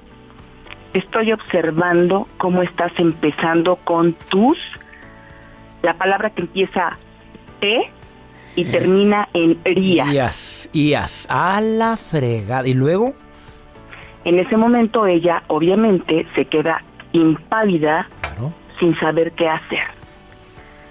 estoy 0.94 1.32
observando 1.32 2.28
cómo 2.38 2.62
estás 2.62 2.92
empezando 2.96 3.76
con 3.76 4.14
tus, 4.30 4.56
la 5.82 5.92
palabra 5.98 6.30
que 6.30 6.40
empieza 6.40 6.96
T 7.60 7.90
y 8.56 8.64
termina 8.64 9.28
en 9.34 9.58
ría. 9.64 10.12
Ias, 10.12 10.68
Ias, 10.72 11.26
a 11.30 11.60
la 11.60 11.96
fregada. 11.96 12.66
¿Y 12.66 12.74
luego? 12.74 13.14
En 14.24 14.38
ese 14.38 14.56
momento 14.56 15.06
ella 15.06 15.42
obviamente 15.46 16.26
se 16.34 16.44
queda 16.44 16.82
impávida 17.12 18.08
sin 18.78 18.98
saber 18.98 19.32
qué 19.32 19.48
hacer. 19.48 19.84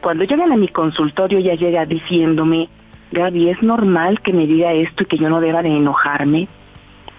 Cuando 0.02 0.24
llegan 0.24 0.52
a 0.52 0.58
mi 0.58 0.68
consultorio 0.68 1.40
ella 1.40 1.56
llega 1.56 1.86
diciéndome, 1.86 2.70
Gaby, 3.12 3.50
¿es 3.50 3.62
normal 3.62 4.22
que 4.22 4.34
me 4.34 4.46
diga 4.46 4.74
esto 4.74 5.04
y 5.04 5.06
que 5.06 5.18
yo 5.18 5.30
no 5.30 5.42
deba 5.42 5.62
de 5.62 5.70
enojarme? 5.70 6.48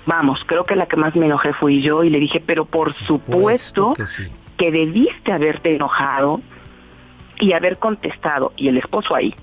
Vamos, 0.07 0.41
creo 0.47 0.65
que 0.65 0.77
la 0.77 0.87
que 0.87 0.97
más 0.97 1.15
me 1.15 1.27
enojé 1.27 1.53
fui 1.53 1.83
yo 1.83 2.03
y 2.05 2.11
le 2.11 2.19
dije, 2.19 2.43
pero 2.45 2.65
por 2.65 2.95
supuesto, 2.95 3.95
que 4.57 4.71
debiste 4.71 5.33
haberte 5.33 5.75
enojado 5.75 6.41
y 7.41 7.53
haber 7.53 7.79
contestado, 7.79 8.53
y 8.57 8.69
el 8.69 8.79
esposo 8.79 9.15
ahí. 9.15 9.35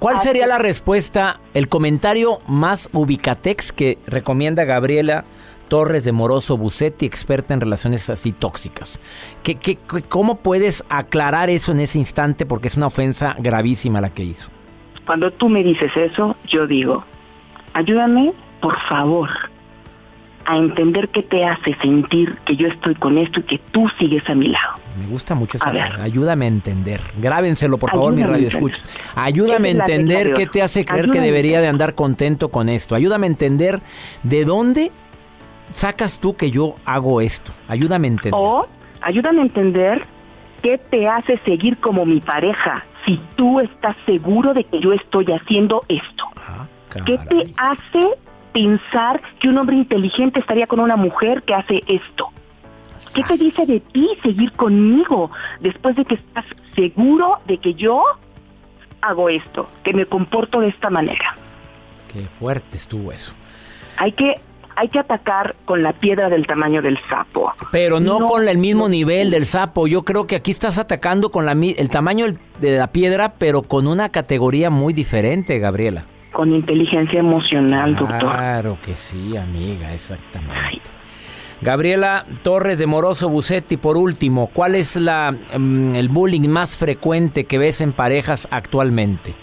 ¿Cuál 0.00 0.18
sería 0.18 0.46
la 0.46 0.58
respuesta, 0.58 1.40
el 1.54 1.68
comentario 1.68 2.38
más 2.46 2.88
ubicatex 2.92 3.72
que 3.72 3.98
recomienda 4.06 4.64
Gabriela 4.64 5.24
Torres 5.68 6.04
de 6.04 6.12
Moroso 6.12 6.56
Bucetti, 6.56 7.06
experta 7.06 7.54
en 7.54 7.60
relaciones 7.60 8.08
así 8.10 8.32
tóxicas? 8.32 9.00
¿Qué, 9.42 9.56
qué, 9.56 9.78
cómo 10.08 10.36
puedes 10.36 10.84
aclarar 10.88 11.50
eso 11.50 11.72
en 11.72 11.80
ese 11.80 11.98
instante? 11.98 12.46
Porque 12.46 12.68
es 12.68 12.76
una 12.76 12.86
ofensa 12.86 13.34
gravísima 13.38 14.00
la 14.00 14.10
que 14.10 14.22
hizo. 14.22 14.50
Cuando 15.04 15.30
tú 15.32 15.48
me 15.48 15.62
dices 15.62 15.90
eso, 15.96 16.36
yo 16.46 16.66
digo, 16.66 17.04
ayúdame, 17.74 18.32
por 18.60 18.78
favor, 18.88 19.28
a 20.46 20.56
entender 20.56 21.08
qué 21.08 21.22
te 21.22 21.44
hace 21.44 21.76
sentir 21.80 22.36
que 22.44 22.56
yo 22.56 22.68
estoy 22.68 22.94
con 22.94 23.18
esto 23.18 23.40
y 23.40 23.42
que 23.44 23.58
tú 23.72 23.88
sigues 23.98 24.28
a 24.28 24.34
mi 24.34 24.48
lado. 24.48 24.74
Me 24.98 25.06
gusta 25.06 25.34
mucho 25.34 25.56
esa 25.56 25.70
frase. 25.70 26.02
Ayúdame 26.02 26.44
a 26.44 26.48
entender. 26.48 27.00
Grábenselo, 27.18 27.78
por 27.78 27.90
favor, 27.90 28.14
mi 28.14 28.22
radio 28.22 28.48
escucha. 28.48 28.82
Ayúdame 29.14 29.68
a 29.68 29.72
entender 29.72 30.34
qué 30.34 30.46
te 30.46 30.62
hace 30.62 30.84
creer 30.84 31.10
que 31.10 31.20
debería 31.20 31.60
de 31.60 31.68
andar 31.68 31.94
contento 31.94 32.50
con 32.50 32.68
esto. 32.68 32.94
Ayúdame 32.94 33.26
a 33.26 33.30
entender 33.30 33.80
de 34.22 34.44
dónde 34.44 34.92
sacas 35.72 36.20
tú 36.20 36.36
que 36.36 36.50
yo 36.50 36.76
hago 36.84 37.20
esto. 37.20 37.52
Ayúdame 37.68 38.08
a 38.08 38.10
entender. 38.12 38.40
O 38.40 38.68
ayúdame 39.00 39.40
a 39.40 39.44
entender 39.44 40.06
qué 40.62 40.78
te 40.78 41.08
hace 41.08 41.38
seguir 41.44 41.78
como 41.78 42.06
mi 42.06 42.20
pareja 42.20 42.84
si 43.04 43.20
tú 43.36 43.60
estás 43.60 43.96
seguro 44.06 44.54
de 44.54 44.64
que 44.64 44.80
yo 44.80 44.92
estoy 44.92 45.26
haciendo 45.26 45.82
esto. 45.88 46.24
Ah, 46.36 46.66
¿Qué 47.04 47.18
te 47.18 47.52
hace 47.56 48.14
pensar 48.54 49.20
que 49.40 49.48
un 49.48 49.58
hombre 49.58 49.76
inteligente 49.76 50.40
estaría 50.40 50.66
con 50.66 50.80
una 50.80 50.96
mujer 50.96 51.42
que 51.42 51.54
hace 51.54 51.82
esto? 51.86 52.30
¿Qué 53.14 53.22
te 53.22 53.36
dice 53.36 53.66
de 53.66 53.80
ti 53.80 54.08
seguir 54.22 54.52
conmigo 54.52 55.30
después 55.60 55.94
de 55.96 56.06
que 56.06 56.14
estás 56.14 56.46
seguro 56.74 57.40
de 57.46 57.58
que 57.58 57.74
yo 57.74 58.02
hago 59.02 59.28
esto, 59.28 59.68
que 59.82 59.92
me 59.92 60.06
comporto 60.06 60.60
de 60.60 60.68
esta 60.68 60.88
manera? 60.88 61.36
Qué 62.10 62.22
fuerte 62.24 62.78
estuvo 62.78 63.12
eso. 63.12 63.34
Hay 63.98 64.12
que 64.12 64.40
hay 64.76 64.88
que 64.88 64.98
atacar 64.98 65.54
con 65.66 65.84
la 65.84 65.92
piedra 65.92 66.28
del 66.28 66.48
tamaño 66.48 66.82
del 66.82 66.98
sapo. 67.08 67.52
Pero 67.70 68.00
no, 68.00 68.26
con 68.26 68.48
el 68.48 68.58
mismo 68.58 68.88
nivel 68.88 69.30
del 69.30 69.46
sapo. 69.46 69.86
Yo 69.86 70.02
creo 70.02 70.26
que 70.26 70.34
aquí 70.34 70.50
estás 70.50 70.78
atacando 70.78 71.30
con 71.30 71.46
la, 71.46 71.52
el 71.52 71.88
tamaño 71.88 72.26
de 72.60 72.78
la 72.78 72.88
piedra, 72.88 73.34
pero 73.38 73.62
con 73.62 73.86
una 73.86 74.08
categoría 74.08 74.70
muy 74.70 74.92
diferente, 74.92 75.60
Gabriela. 75.60 76.06
Con 76.34 76.52
inteligencia 76.52 77.20
emocional, 77.20 77.94
doctor. 77.94 78.18
Claro 78.18 78.78
que 78.84 78.96
sí, 78.96 79.36
amiga, 79.36 79.94
exactamente. 79.94 80.82
Gabriela 81.60 82.26
Torres 82.42 82.78
de 82.78 82.86
Moroso 82.86 83.28
Bucetti, 83.28 83.76
por 83.76 83.96
último, 83.96 84.50
¿cuál 84.52 84.74
es 84.74 84.96
la, 84.96 85.32
mm, 85.32 85.94
el 85.94 86.08
bullying 86.08 86.48
más 86.48 86.76
frecuente 86.76 87.44
que 87.44 87.56
ves 87.56 87.80
en 87.80 87.92
parejas 87.92 88.48
actualmente? 88.50 89.34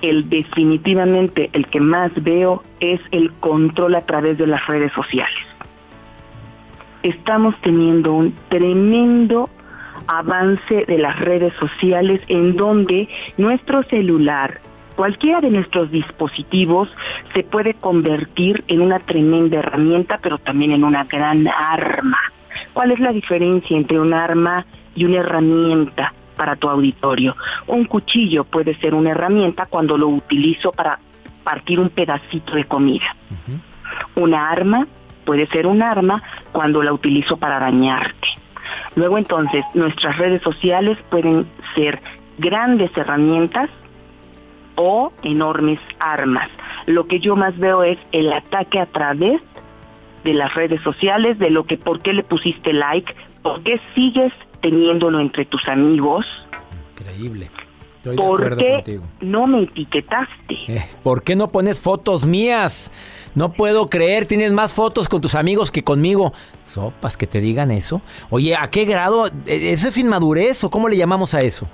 El 0.00 0.30
definitivamente 0.30 1.50
el 1.52 1.66
que 1.66 1.80
más 1.80 2.12
veo 2.22 2.62
es 2.78 3.00
el 3.10 3.32
control 3.40 3.96
a 3.96 4.06
través 4.06 4.38
de 4.38 4.46
las 4.46 4.64
redes 4.68 4.92
sociales. 4.92 5.44
Estamos 7.02 7.54
teniendo 7.60 8.12
un 8.12 8.34
tremendo 8.48 9.50
avance 10.06 10.84
de 10.86 10.98
las 10.98 11.18
redes 11.18 11.52
sociales 11.54 12.22
en 12.28 12.56
donde 12.56 13.08
nuestro 13.36 13.82
celular, 13.82 14.60
cualquiera 14.98 15.40
de 15.40 15.50
nuestros 15.50 15.92
dispositivos 15.92 16.88
se 17.32 17.44
puede 17.44 17.74
convertir 17.74 18.64
en 18.66 18.80
una 18.80 18.98
tremenda 18.98 19.60
herramienta, 19.60 20.18
pero 20.20 20.38
también 20.38 20.72
en 20.72 20.82
una 20.82 21.04
gran 21.04 21.46
arma. 21.46 22.18
¿Cuál 22.72 22.90
es 22.90 22.98
la 22.98 23.12
diferencia 23.12 23.76
entre 23.76 24.00
un 24.00 24.12
arma 24.12 24.66
y 24.96 25.04
una 25.04 25.18
herramienta 25.18 26.12
para 26.36 26.56
tu 26.56 26.68
auditorio? 26.68 27.36
Un 27.68 27.84
cuchillo 27.84 28.42
puede 28.42 28.74
ser 28.80 28.92
una 28.92 29.10
herramienta 29.10 29.66
cuando 29.66 29.96
lo 29.96 30.08
utilizo 30.08 30.72
para 30.72 30.98
partir 31.44 31.78
un 31.78 31.90
pedacito 31.90 32.56
de 32.56 32.64
comida. 32.64 33.14
Una 34.16 34.50
arma 34.50 34.88
puede 35.24 35.46
ser 35.46 35.68
un 35.68 35.80
arma 35.80 36.24
cuando 36.50 36.82
la 36.82 36.92
utilizo 36.92 37.36
para 37.36 37.60
dañarte. 37.60 38.26
Luego 38.96 39.16
entonces 39.16 39.64
nuestras 39.74 40.18
redes 40.18 40.42
sociales 40.42 40.98
pueden 41.08 41.46
ser 41.76 42.02
grandes 42.36 42.90
herramientas 42.96 43.70
o 44.78 45.12
enormes 45.22 45.80
armas. 45.98 46.48
Lo 46.86 47.06
que 47.06 47.20
yo 47.20 47.36
más 47.36 47.58
veo 47.58 47.82
es 47.82 47.98
el 48.12 48.32
ataque 48.32 48.80
a 48.80 48.86
través 48.86 49.42
de 50.24 50.32
las 50.32 50.54
redes 50.54 50.80
sociales, 50.82 51.38
de 51.38 51.50
lo 51.50 51.64
que 51.66 51.76
por 51.76 52.00
qué 52.00 52.12
le 52.12 52.22
pusiste 52.22 52.72
like, 52.72 53.12
por 53.42 53.62
qué 53.62 53.80
sigues 53.94 54.32
teniéndolo 54.62 55.20
entre 55.20 55.44
tus 55.44 55.66
amigos. 55.68 56.24
Increíble. 56.92 57.50
¿Por 58.16 58.56
qué 58.56 59.00
no 59.20 59.46
me 59.46 59.64
etiquetaste? 59.64 60.54
Eh, 60.68 60.84
¿Por 61.02 61.22
qué 61.22 61.36
no 61.36 61.48
pones 61.48 61.80
fotos 61.80 62.26
mías? 62.26 62.92
No 63.34 63.52
puedo 63.52 63.90
creer, 63.90 64.24
tienes 64.26 64.52
más 64.52 64.72
fotos 64.72 65.08
con 65.08 65.20
tus 65.20 65.34
amigos 65.34 65.70
que 65.70 65.82
conmigo. 65.84 66.32
Sopas, 66.64 67.16
que 67.16 67.26
te 67.26 67.40
digan 67.40 67.70
eso. 67.70 68.00
Oye, 68.30 68.56
¿a 68.56 68.70
qué 68.70 68.84
grado? 68.84 69.26
¿E-, 69.46 69.72
¿Eso 69.72 69.88
es 69.88 69.98
inmadurez 69.98 70.64
o 70.64 70.70
cómo 70.70 70.88
le 70.88 70.96
llamamos 70.96 71.34
a 71.34 71.40
eso? 71.40 71.68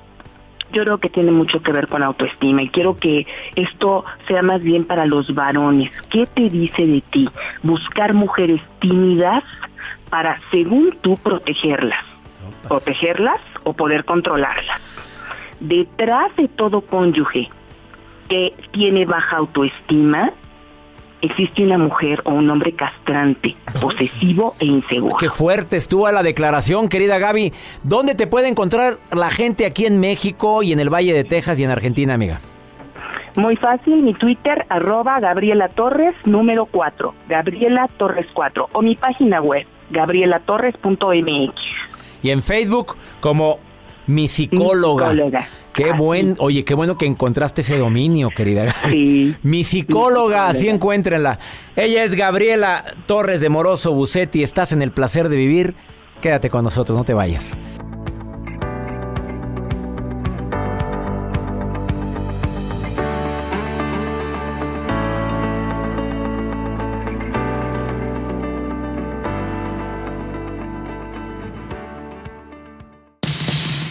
Yo 0.73 0.85
creo 0.85 0.99
que 0.99 1.09
tiene 1.09 1.31
mucho 1.31 1.63
que 1.63 1.73
ver 1.73 1.89
con 1.89 2.03
autoestima 2.03 2.63
y 2.63 2.69
quiero 2.69 2.97
que 2.97 3.27
esto 3.55 4.05
sea 4.27 4.43
más 4.43 4.63
bien 4.63 4.85
para 4.85 5.07
los 5.07 5.33
varones. 5.35 5.91
¿Qué 6.11 6.27
te 6.27 6.49
dice 6.49 6.87
de 6.87 7.01
ti? 7.01 7.29
Buscar 7.63 8.15
mujeres 8.15 8.61
tímidas 8.81 9.45
para, 10.11 10.41
según 10.51 10.97
tú, 11.01 11.17
protegerlas. 11.17 12.05
Protegerlas 12.69 13.41
o 13.63 13.73
poder 13.73 14.05
controlarlas. 14.05 14.81
Detrás 15.61 16.35
de 16.37 16.49
todo 16.49 16.81
cónyuge 16.81 17.51
que 18.29 18.55
tiene 18.73 19.05
baja 19.05 19.37
autoestima, 19.37 20.33
existe 21.25 21.63
una 21.63 21.79
mujer 21.79 22.21
o 22.25 22.33
un 22.33 22.49
hombre 22.51 22.73
castrante, 22.73 23.57
posesivo 23.81 24.55
e 24.59 24.67
inseguro. 24.67 25.17
Qué 25.17 25.31
fuerte 25.31 25.77
estuvo 25.77 26.11
la 26.11 26.23
declaración, 26.23 26.89
querida 26.89 27.19
Gaby. 27.19 27.53
¿Dónde 27.83 28.15
te 28.15 28.27
puede 28.27 28.49
encontrar 28.49 28.99
la 29.13 29.31
gente 29.31 29.67
aquí 29.67 29.87
en 29.87 30.01
México 30.01 30.63
y 30.63 30.73
en 30.73 30.81
el 30.81 30.93
Valle 30.93 31.13
de 31.13 31.25
Texas 31.25 31.59
y 31.59 31.65
en 31.65 31.71
Argentina, 31.71 32.15
amiga? 32.15 32.41
Muy 33.37 33.57
fácil, 33.57 34.03
mi 34.03 34.15
Twitter, 34.15 34.65
arroba 34.69 35.19
Gabriela 35.19 35.69
Torres, 35.69 36.15
número 36.25 36.67
4, 36.67 37.15
Gabriela 37.29 37.89
Torres 37.97 38.27
4, 38.33 38.69
o 38.73 38.83
mi 38.83 38.95
página 38.95 39.41
web, 39.41 39.67
gabrielatorres.mx. 39.91 41.55
Y 42.23 42.31
en 42.31 42.43
Facebook, 42.43 42.97
como 43.21 43.59
mi 44.07 44.29
psicóloga. 44.29 45.13
Qué 45.75 45.93
buen, 45.93 46.37
oye, 46.39 46.65
qué 46.65 46.75
bueno 46.75 46.97
que 46.97 47.05
encontraste 47.05 47.63
ese 47.63 47.77
dominio, 47.77 48.31
querida. 48.31 48.75
Sí. 48.91 49.35
Mi 49.43 49.65
psicóloga, 49.65 50.49
así 50.49 50.69
encuéntrenla. 50.69 51.39
Ella 51.75 52.05
es 52.05 52.15
Gabriela 52.15 52.85
Torres 53.07 53.41
de 53.41 53.49
Moroso 53.49 53.93
Bucetti. 53.93 54.43
Estás 54.43 54.73
en 54.73 54.83
el 54.83 54.93
placer 54.93 55.29
de 55.29 55.37
vivir. 55.37 55.75
Quédate 56.21 56.49
con 56.49 56.65
nosotros, 56.65 56.97
no 56.97 57.05
te 57.05 57.13
vayas. 57.13 57.57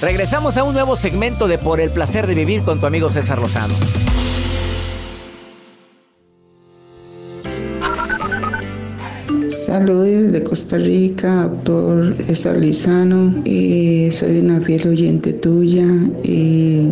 Regresamos 0.04 0.58
a 0.58 0.66
un 0.66 0.74
nuevo 0.74 0.98
segmento 0.98 1.48
de 1.48 1.58
Por 1.58 1.80
el 1.80 1.90
placer 1.90 2.28
de 2.28 2.36
vivir 2.36 2.64
con 2.64 2.78
tu 2.78 2.86
amigo 2.86 3.10
César 3.10 3.40
Lozano. 3.40 3.74
Saludos 9.48 10.34
de 10.34 10.44
Costa 10.44 10.78
Rica, 10.78 11.44
doctor 11.44 12.14
César 12.16 12.58
Lizano. 12.58 13.34
Y 13.46 14.12
soy 14.12 14.40
una 14.40 14.60
fiel 14.60 14.90
oyente 14.90 15.32
tuya 15.32 15.88
y 16.22 16.90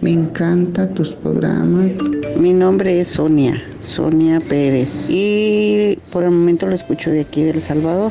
me 0.00 0.14
encantan 0.14 0.94
tus 0.94 1.12
programas. 1.12 1.92
Mi 2.36 2.52
nombre 2.52 3.00
es 3.00 3.06
Sonia, 3.06 3.62
Sonia 3.78 4.40
Pérez. 4.40 5.08
Y 5.08 5.96
por 6.10 6.24
el 6.24 6.32
momento 6.32 6.66
lo 6.66 6.74
escucho 6.74 7.10
de 7.10 7.20
aquí 7.20 7.44
de 7.44 7.50
El 7.50 7.62
Salvador 7.62 8.10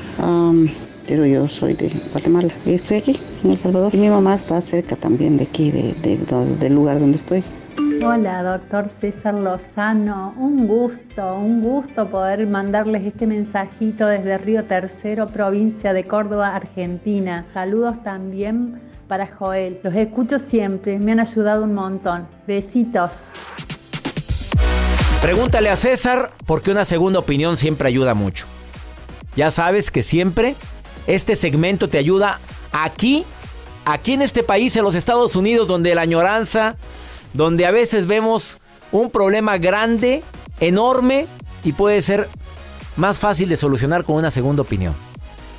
pero 1.07 1.25
yo 1.25 1.47
soy 1.47 1.73
de 1.73 1.89
Guatemala. 2.11 2.53
Y 2.65 2.73
estoy 2.73 2.97
aquí, 2.97 3.19
en 3.43 3.51
El 3.51 3.57
Salvador. 3.57 3.93
Y 3.95 3.97
mi 3.97 4.09
mamá 4.09 4.35
está 4.35 4.61
cerca 4.61 4.95
también 4.95 5.37
de 5.37 5.45
aquí, 5.45 5.71
de, 5.71 5.93
del 6.59 6.75
lugar 6.75 6.99
donde 6.99 7.17
estoy. 7.17 7.43
Hola, 8.05 8.43
doctor 8.43 8.89
César 8.89 9.33
Lozano. 9.33 10.33
Un 10.37 10.67
gusto, 10.67 11.35
un 11.35 11.61
gusto 11.61 12.07
poder 12.09 12.45
mandarles 12.45 13.05
este 13.05 13.25
mensajito 13.25 14.05
desde 14.05 14.37
Río 14.37 14.65
Tercero, 14.65 15.27
provincia 15.27 15.93
de 15.93 16.05
Córdoba, 16.05 16.55
Argentina. 16.55 17.45
Saludos 17.53 18.03
también 18.03 18.79
para 19.07 19.27
Joel. 19.27 19.79
Los 19.83 19.95
escucho 19.95 20.37
siempre, 20.37 20.99
me 20.99 21.13
han 21.13 21.19
ayudado 21.19 21.63
un 21.63 21.73
montón. 21.73 22.27
Besitos. 22.45 23.11
Pregúntale 25.21 25.69
a 25.69 25.75
César 25.75 26.31
porque 26.45 26.71
una 26.71 26.85
segunda 26.85 27.19
opinión 27.19 27.57
siempre 27.57 27.87
ayuda 27.87 28.13
mucho. 28.13 28.45
Ya 29.35 29.51
sabes 29.51 29.91
que 29.91 30.03
siempre 30.03 30.55
este 31.07 31.35
segmento 31.35 31.89
te 31.89 31.97
ayuda 31.97 32.39
aquí, 32.71 33.25
aquí 33.85 34.13
en 34.13 34.21
este 34.21 34.43
país, 34.43 34.75
en 34.75 34.83
los 34.83 34.95
Estados 34.95 35.35
Unidos, 35.35 35.67
donde 35.67 35.95
la 35.95 36.01
añoranza, 36.01 36.75
donde 37.33 37.65
a 37.65 37.71
veces 37.71 38.07
vemos 38.07 38.59
un 38.91 39.09
problema 39.09 39.57
grande, 39.57 40.23
enorme, 40.59 41.27
y 41.63 41.73
puede 41.73 42.01
ser 42.01 42.27
más 42.95 43.19
fácil 43.19 43.49
de 43.49 43.57
solucionar 43.57 44.03
con 44.03 44.15
una 44.15 44.31
segunda 44.31 44.61
opinión. 44.61 44.93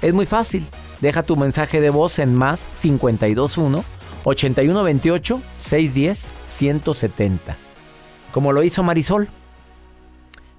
Es 0.02 0.14
muy 0.14 0.26
fácil. 0.26 0.66
Deja 1.00 1.22
tu 1.22 1.36
mensaje 1.36 1.80
de 1.80 1.90
voz 1.90 2.18
en 2.18 2.34
más 2.34 2.70
521 2.80 3.84
8128 4.24 5.42
610 5.56 6.32
170. 6.46 7.56
Como 8.32 8.52
lo 8.52 8.62
hizo 8.62 8.82
Marisol. 8.82 9.28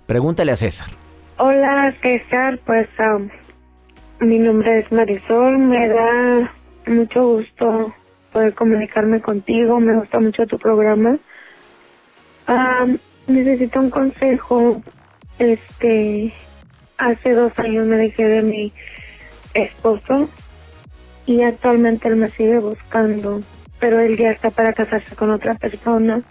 Pregúntale 0.07 0.51
a 0.51 0.55
César. 0.55 0.87
Hola 1.37 1.95
César, 2.01 2.59
pues 2.65 2.87
um, 2.99 3.29
mi 4.19 4.37
nombre 4.37 4.79
es 4.79 4.91
Marisol, 4.91 5.57
me 5.57 5.87
da 5.87 6.53
mucho 6.87 7.35
gusto 7.35 7.93
poder 8.33 8.53
comunicarme 8.53 9.21
contigo, 9.21 9.79
me 9.79 9.95
gusta 9.95 10.19
mucho 10.19 10.45
tu 10.45 10.57
programa. 10.57 11.17
necesito 13.27 13.79
un 13.79 13.89
consejo. 13.89 14.81
Este, 15.37 16.33
hace 16.97 17.33
dos 17.33 17.57
años 17.59 17.87
me 17.87 17.95
dejé 17.95 18.25
de 18.25 18.41
mi 18.41 18.73
esposo 19.53 20.29
y 21.25 21.41
actualmente 21.43 22.09
él 22.09 22.17
me 22.17 22.29
sigue 22.29 22.59
buscando, 22.59 23.41
pero 23.79 23.99
él 23.99 24.17
ya 24.17 24.31
está 24.31 24.49
para 24.49 24.73
casarse 24.73 25.15
con 25.15 25.29
otra 25.29 25.53
persona. 25.53 26.21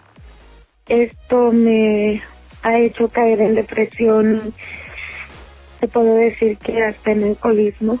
Esto 0.87 1.51
me 1.51 2.21
ha 2.61 2.77
hecho 2.77 3.09
caer 3.09 3.41
en 3.41 3.55
depresión 3.55 4.53
te 5.79 5.87
puedo 5.87 6.15
decir 6.15 6.57
que 6.57 6.83
hasta 6.83 7.11
en 7.11 7.23
alcoholismo 7.23 7.99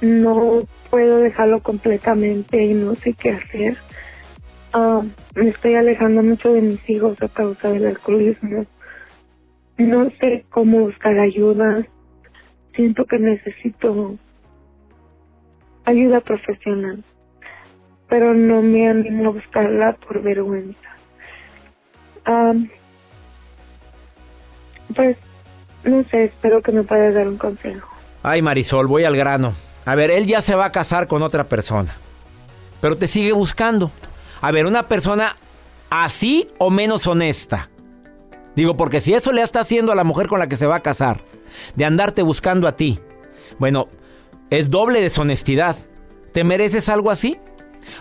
no 0.00 0.60
puedo 0.90 1.18
dejarlo 1.18 1.60
completamente 1.60 2.62
y 2.62 2.74
no 2.74 2.94
sé 2.94 3.14
qué 3.14 3.30
hacer. 3.30 3.76
Ah, 4.72 5.02
me 5.34 5.48
estoy 5.48 5.74
alejando 5.74 6.22
mucho 6.22 6.52
de 6.52 6.60
mis 6.60 6.90
hijos 6.90 7.20
a 7.22 7.28
causa 7.28 7.70
del 7.70 7.86
alcoholismo. 7.86 8.66
No 9.78 10.10
sé 10.20 10.44
cómo 10.50 10.80
buscar 10.80 11.18
ayuda. 11.18 11.86
Siento 12.74 13.04
que 13.06 13.18
necesito 13.18 14.16
ayuda 15.84 16.20
profesional, 16.20 17.02
pero 18.08 18.34
no 18.34 18.60
me 18.60 18.88
animo 18.88 19.28
a 19.28 19.32
buscarla 19.32 19.92
por 19.94 20.22
vergüenza. 20.22 20.88
Ah, 22.26 22.52
pues 24.94 25.16
no 25.86 26.04
sé, 26.10 26.24
espero 26.24 26.62
que 26.62 26.72
me 26.72 26.82
puedas 26.82 27.14
dar 27.14 27.28
un 27.28 27.38
consejo. 27.38 27.88
Ay, 28.22 28.42
Marisol, 28.42 28.86
voy 28.86 29.04
al 29.04 29.16
grano. 29.16 29.54
A 29.84 29.94
ver, 29.94 30.10
él 30.10 30.26
ya 30.26 30.42
se 30.42 30.54
va 30.54 30.66
a 30.66 30.72
casar 30.72 31.06
con 31.06 31.22
otra 31.22 31.44
persona. 31.44 31.96
Pero 32.80 32.96
te 32.96 33.06
sigue 33.06 33.32
buscando. 33.32 33.90
A 34.40 34.50
ver, 34.50 34.66
una 34.66 34.88
persona 34.88 35.36
así 35.90 36.48
o 36.58 36.70
menos 36.70 37.06
honesta. 37.06 37.70
Digo, 38.54 38.76
porque 38.76 39.00
si 39.00 39.14
eso 39.14 39.32
le 39.32 39.42
está 39.42 39.60
haciendo 39.60 39.92
a 39.92 39.94
la 39.94 40.04
mujer 40.04 40.26
con 40.26 40.38
la 40.38 40.48
que 40.48 40.56
se 40.56 40.66
va 40.66 40.76
a 40.76 40.82
casar, 40.82 41.20
de 41.74 41.84
andarte 41.84 42.22
buscando 42.22 42.66
a 42.66 42.76
ti, 42.76 43.00
bueno, 43.58 43.86
es 44.50 44.70
doble 44.70 45.00
deshonestidad. 45.00 45.76
¿Te 46.32 46.42
mereces 46.42 46.88
algo 46.88 47.10
así? 47.10 47.38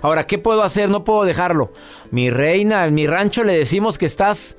Ahora, 0.01 0.25
¿qué 0.25 0.37
puedo 0.37 0.63
hacer? 0.63 0.89
No 0.89 1.03
puedo 1.03 1.23
dejarlo. 1.23 1.71
Mi 2.11 2.29
reina, 2.29 2.85
en 2.85 2.95
mi 2.95 3.05
rancho 3.07 3.43
le 3.43 3.57
decimos 3.57 3.97
que 3.97 4.05
estás, 4.05 4.55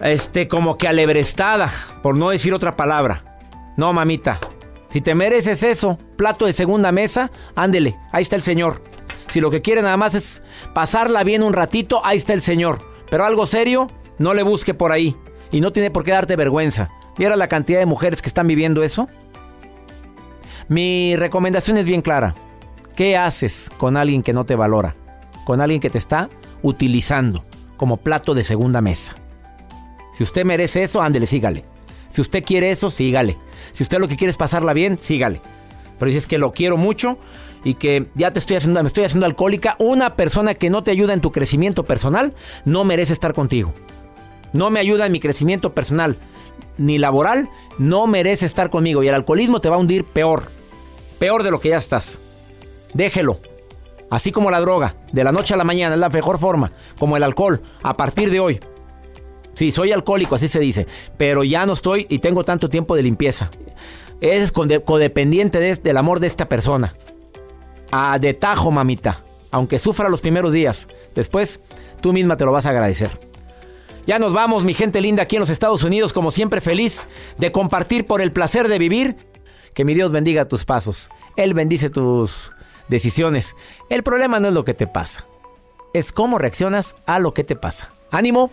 este, 0.00 0.48
como 0.48 0.78
que 0.78 0.88
alebrestada, 0.88 1.70
por 2.02 2.16
no 2.16 2.30
decir 2.30 2.54
otra 2.54 2.76
palabra. 2.76 3.38
No, 3.76 3.92
mamita. 3.92 4.38
Si 4.90 5.00
te 5.00 5.14
mereces 5.14 5.62
eso, 5.62 5.98
plato 6.16 6.46
de 6.46 6.52
segunda 6.52 6.92
mesa, 6.92 7.30
ándele, 7.54 7.96
ahí 8.12 8.22
está 8.22 8.36
el 8.36 8.42
señor. 8.42 8.82
Si 9.28 9.40
lo 9.40 9.50
que 9.50 9.62
quiere 9.62 9.82
nada 9.82 9.96
más 9.96 10.14
es 10.14 10.42
pasarla 10.74 11.24
bien 11.24 11.42
un 11.42 11.52
ratito, 11.52 12.00
ahí 12.04 12.16
está 12.16 12.32
el 12.32 12.40
señor. 12.40 12.80
Pero 13.10 13.24
algo 13.24 13.46
serio, 13.46 13.90
no 14.18 14.34
le 14.34 14.42
busque 14.42 14.74
por 14.74 14.92
ahí. 14.92 15.16
Y 15.50 15.60
no 15.60 15.72
tiene 15.72 15.90
por 15.90 16.04
qué 16.04 16.12
darte 16.12 16.36
vergüenza. 16.36 16.90
¿Viera 17.16 17.36
la 17.36 17.48
cantidad 17.48 17.78
de 17.78 17.86
mujeres 17.86 18.22
que 18.22 18.28
están 18.28 18.46
viviendo 18.46 18.82
eso? 18.82 19.08
Mi 20.68 21.16
recomendación 21.16 21.76
es 21.76 21.84
bien 21.84 22.02
clara. 22.02 22.34
¿Qué 22.96 23.16
haces 23.16 23.70
con 23.78 23.96
alguien 23.96 24.22
que 24.22 24.32
no 24.32 24.44
te 24.44 24.56
valora? 24.56 24.94
Con 25.44 25.60
alguien 25.60 25.80
que 25.80 25.90
te 25.90 25.98
está 25.98 26.28
utilizando 26.62 27.44
como 27.76 27.98
plato 27.98 28.34
de 28.34 28.44
segunda 28.44 28.80
mesa. 28.80 29.14
Si 30.18 30.24
usted 30.24 30.44
merece 30.44 30.82
eso, 30.82 31.00
ándele, 31.00 31.26
sígale. 31.26 31.62
Si 32.08 32.20
usted 32.20 32.42
quiere 32.42 32.72
eso, 32.72 32.90
sígale. 32.90 33.36
Si 33.72 33.84
usted 33.84 34.00
lo 34.00 34.08
que 34.08 34.16
quiere 34.16 34.32
es 34.32 34.36
pasarla 34.36 34.72
bien, 34.72 34.98
sígale. 35.00 35.40
Pero 35.96 36.08
dices 36.08 36.26
que 36.26 36.38
lo 36.38 36.50
quiero 36.50 36.76
mucho 36.76 37.18
y 37.62 37.74
que 37.74 38.08
ya 38.16 38.32
te 38.32 38.40
estoy 38.40 38.56
haciendo, 38.56 38.82
me 38.82 38.88
estoy 38.88 39.04
haciendo 39.04 39.26
alcohólica. 39.26 39.76
Una 39.78 40.16
persona 40.16 40.54
que 40.54 40.70
no 40.70 40.82
te 40.82 40.90
ayuda 40.90 41.14
en 41.14 41.20
tu 41.20 41.30
crecimiento 41.30 41.84
personal 41.84 42.34
no 42.64 42.82
merece 42.82 43.12
estar 43.12 43.32
contigo. 43.32 43.72
No 44.52 44.70
me 44.70 44.80
ayuda 44.80 45.06
en 45.06 45.12
mi 45.12 45.20
crecimiento 45.20 45.72
personal 45.72 46.16
ni 46.78 46.98
laboral, 46.98 47.48
no 47.78 48.08
merece 48.08 48.44
estar 48.44 48.70
conmigo. 48.70 49.04
Y 49.04 49.08
el 49.08 49.14
alcoholismo 49.14 49.60
te 49.60 49.68
va 49.68 49.76
a 49.76 49.78
hundir 49.78 50.02
peor. 50.04 50.50
Peor 51.20 51.44
de 51.44 51.52
lo 51.52 51.60
que 51.60 51.68
ya 51.68 51.78
estás. 51.78 52.18
Déjelo. 52.92 53.38
Así 54.10 54.32
como 54.32 54.50
la 54.50 54.58
droga, 54.58 54.96
de 55.12 55.22
la 55.22 55.30
noche 55.30 55.54
a 55.54 55.56
la 55.56 55.62
mañana 55.62 55.94
es 55.94 56.00
la 56.00 56.08
mejor 56.08 56.40
forma, 56.40 56.72
como 56.98 57.16
el 57.16 57.22
alcohol, 57.22 57.62
a 57.84 57.96
partir 57.96 58.32
de 58.32 58.40
hoy. 58.40 58.60
Sí, 59.58 59.72
soy 59.72 59.90
alcohólico, 59.90 60.36
así 60.36 60.46
se 60.46 60.60
dice, 60.60 60.86
pero 61.16 61.42
ya 61.42 61.66
no 61.66 61.72
estoy 61.72 62.06
y 62.08 62.20
tengo 62.20 62.44
tanto 62.44 62.68
tiempo 62.68 62.94
de 62.94 63.02
limpieza. 63.02 63.50
Es 64.20 64.52
codependiente 64.52 65.58
del 65.58 65.96
amor 65.96 66.20
de 66.20 66.28
esta 66.28 66.48
persona. 66.48 66.94
A 67.90 68.20
de 68.20 68.34
tajo, 68.34 68.70
mamita, 68.70 69.24
aunque 69.50 69.80
sufra 69.80 70.10
los 70.10 70.20
primeros 70.20 70.52
días, 70.52 70.86
después 71.16 71.58
tú 72.00 72.12
misma 72.12 72.36
te 72.36 72.44
lo 72.44 72.52
vas 72.52 72.66
a 72.66 72.70
agradecer. 72.70 73.10
Ya 74.06 74.20
nos 74.20 74.32
vamos, 74.32 74.62
mi 74.62 74.74
gente 74.74 75.00
linda, 75.00 75.24
aquí 75.24 75.34
en 75.34 75.40
los 75.40 75.50
Estados 75.50 75.82
Unidos, 75.82 76.12
como 76.12 76.30
siempre 76.30 76.60
feliz 76.60 77.08
de 77.36 77.50
compartir 77.50 78.06
por 78.06 78.20
el 78.20 78.30
placer 78.30 78.68
de 78.68 78.78
vivir. 78.78 79.16
Que 79.74 79.84
mi 79.84 79.92
Dios 79.92 80.12
bendiga 80.12 80.46
tus 80.46 80.64
pasos. 80.66 81.10
Él 81.34 81.52
bendice 81.52 81.90
tus 81.90 82.52
decisiones. 82.86 83.56
El 83.90 84.04
problema 84.04 84.38
no 84.38 84.46
es 84.46 84.54
lo 84.54 84.64
que 84.64 84.74
te 84.74 84.86
pasa, 84.86 85.26
es 85.94 86.12
cómo 86.12 86.38
reaccionas 86.38 86.94
a 87.06 87.18
lo 87.18 87.34
que 87.34 87.42
te 87.42 87.56
pasa. 87.56 87.90
Ánimo, 88.12 88.52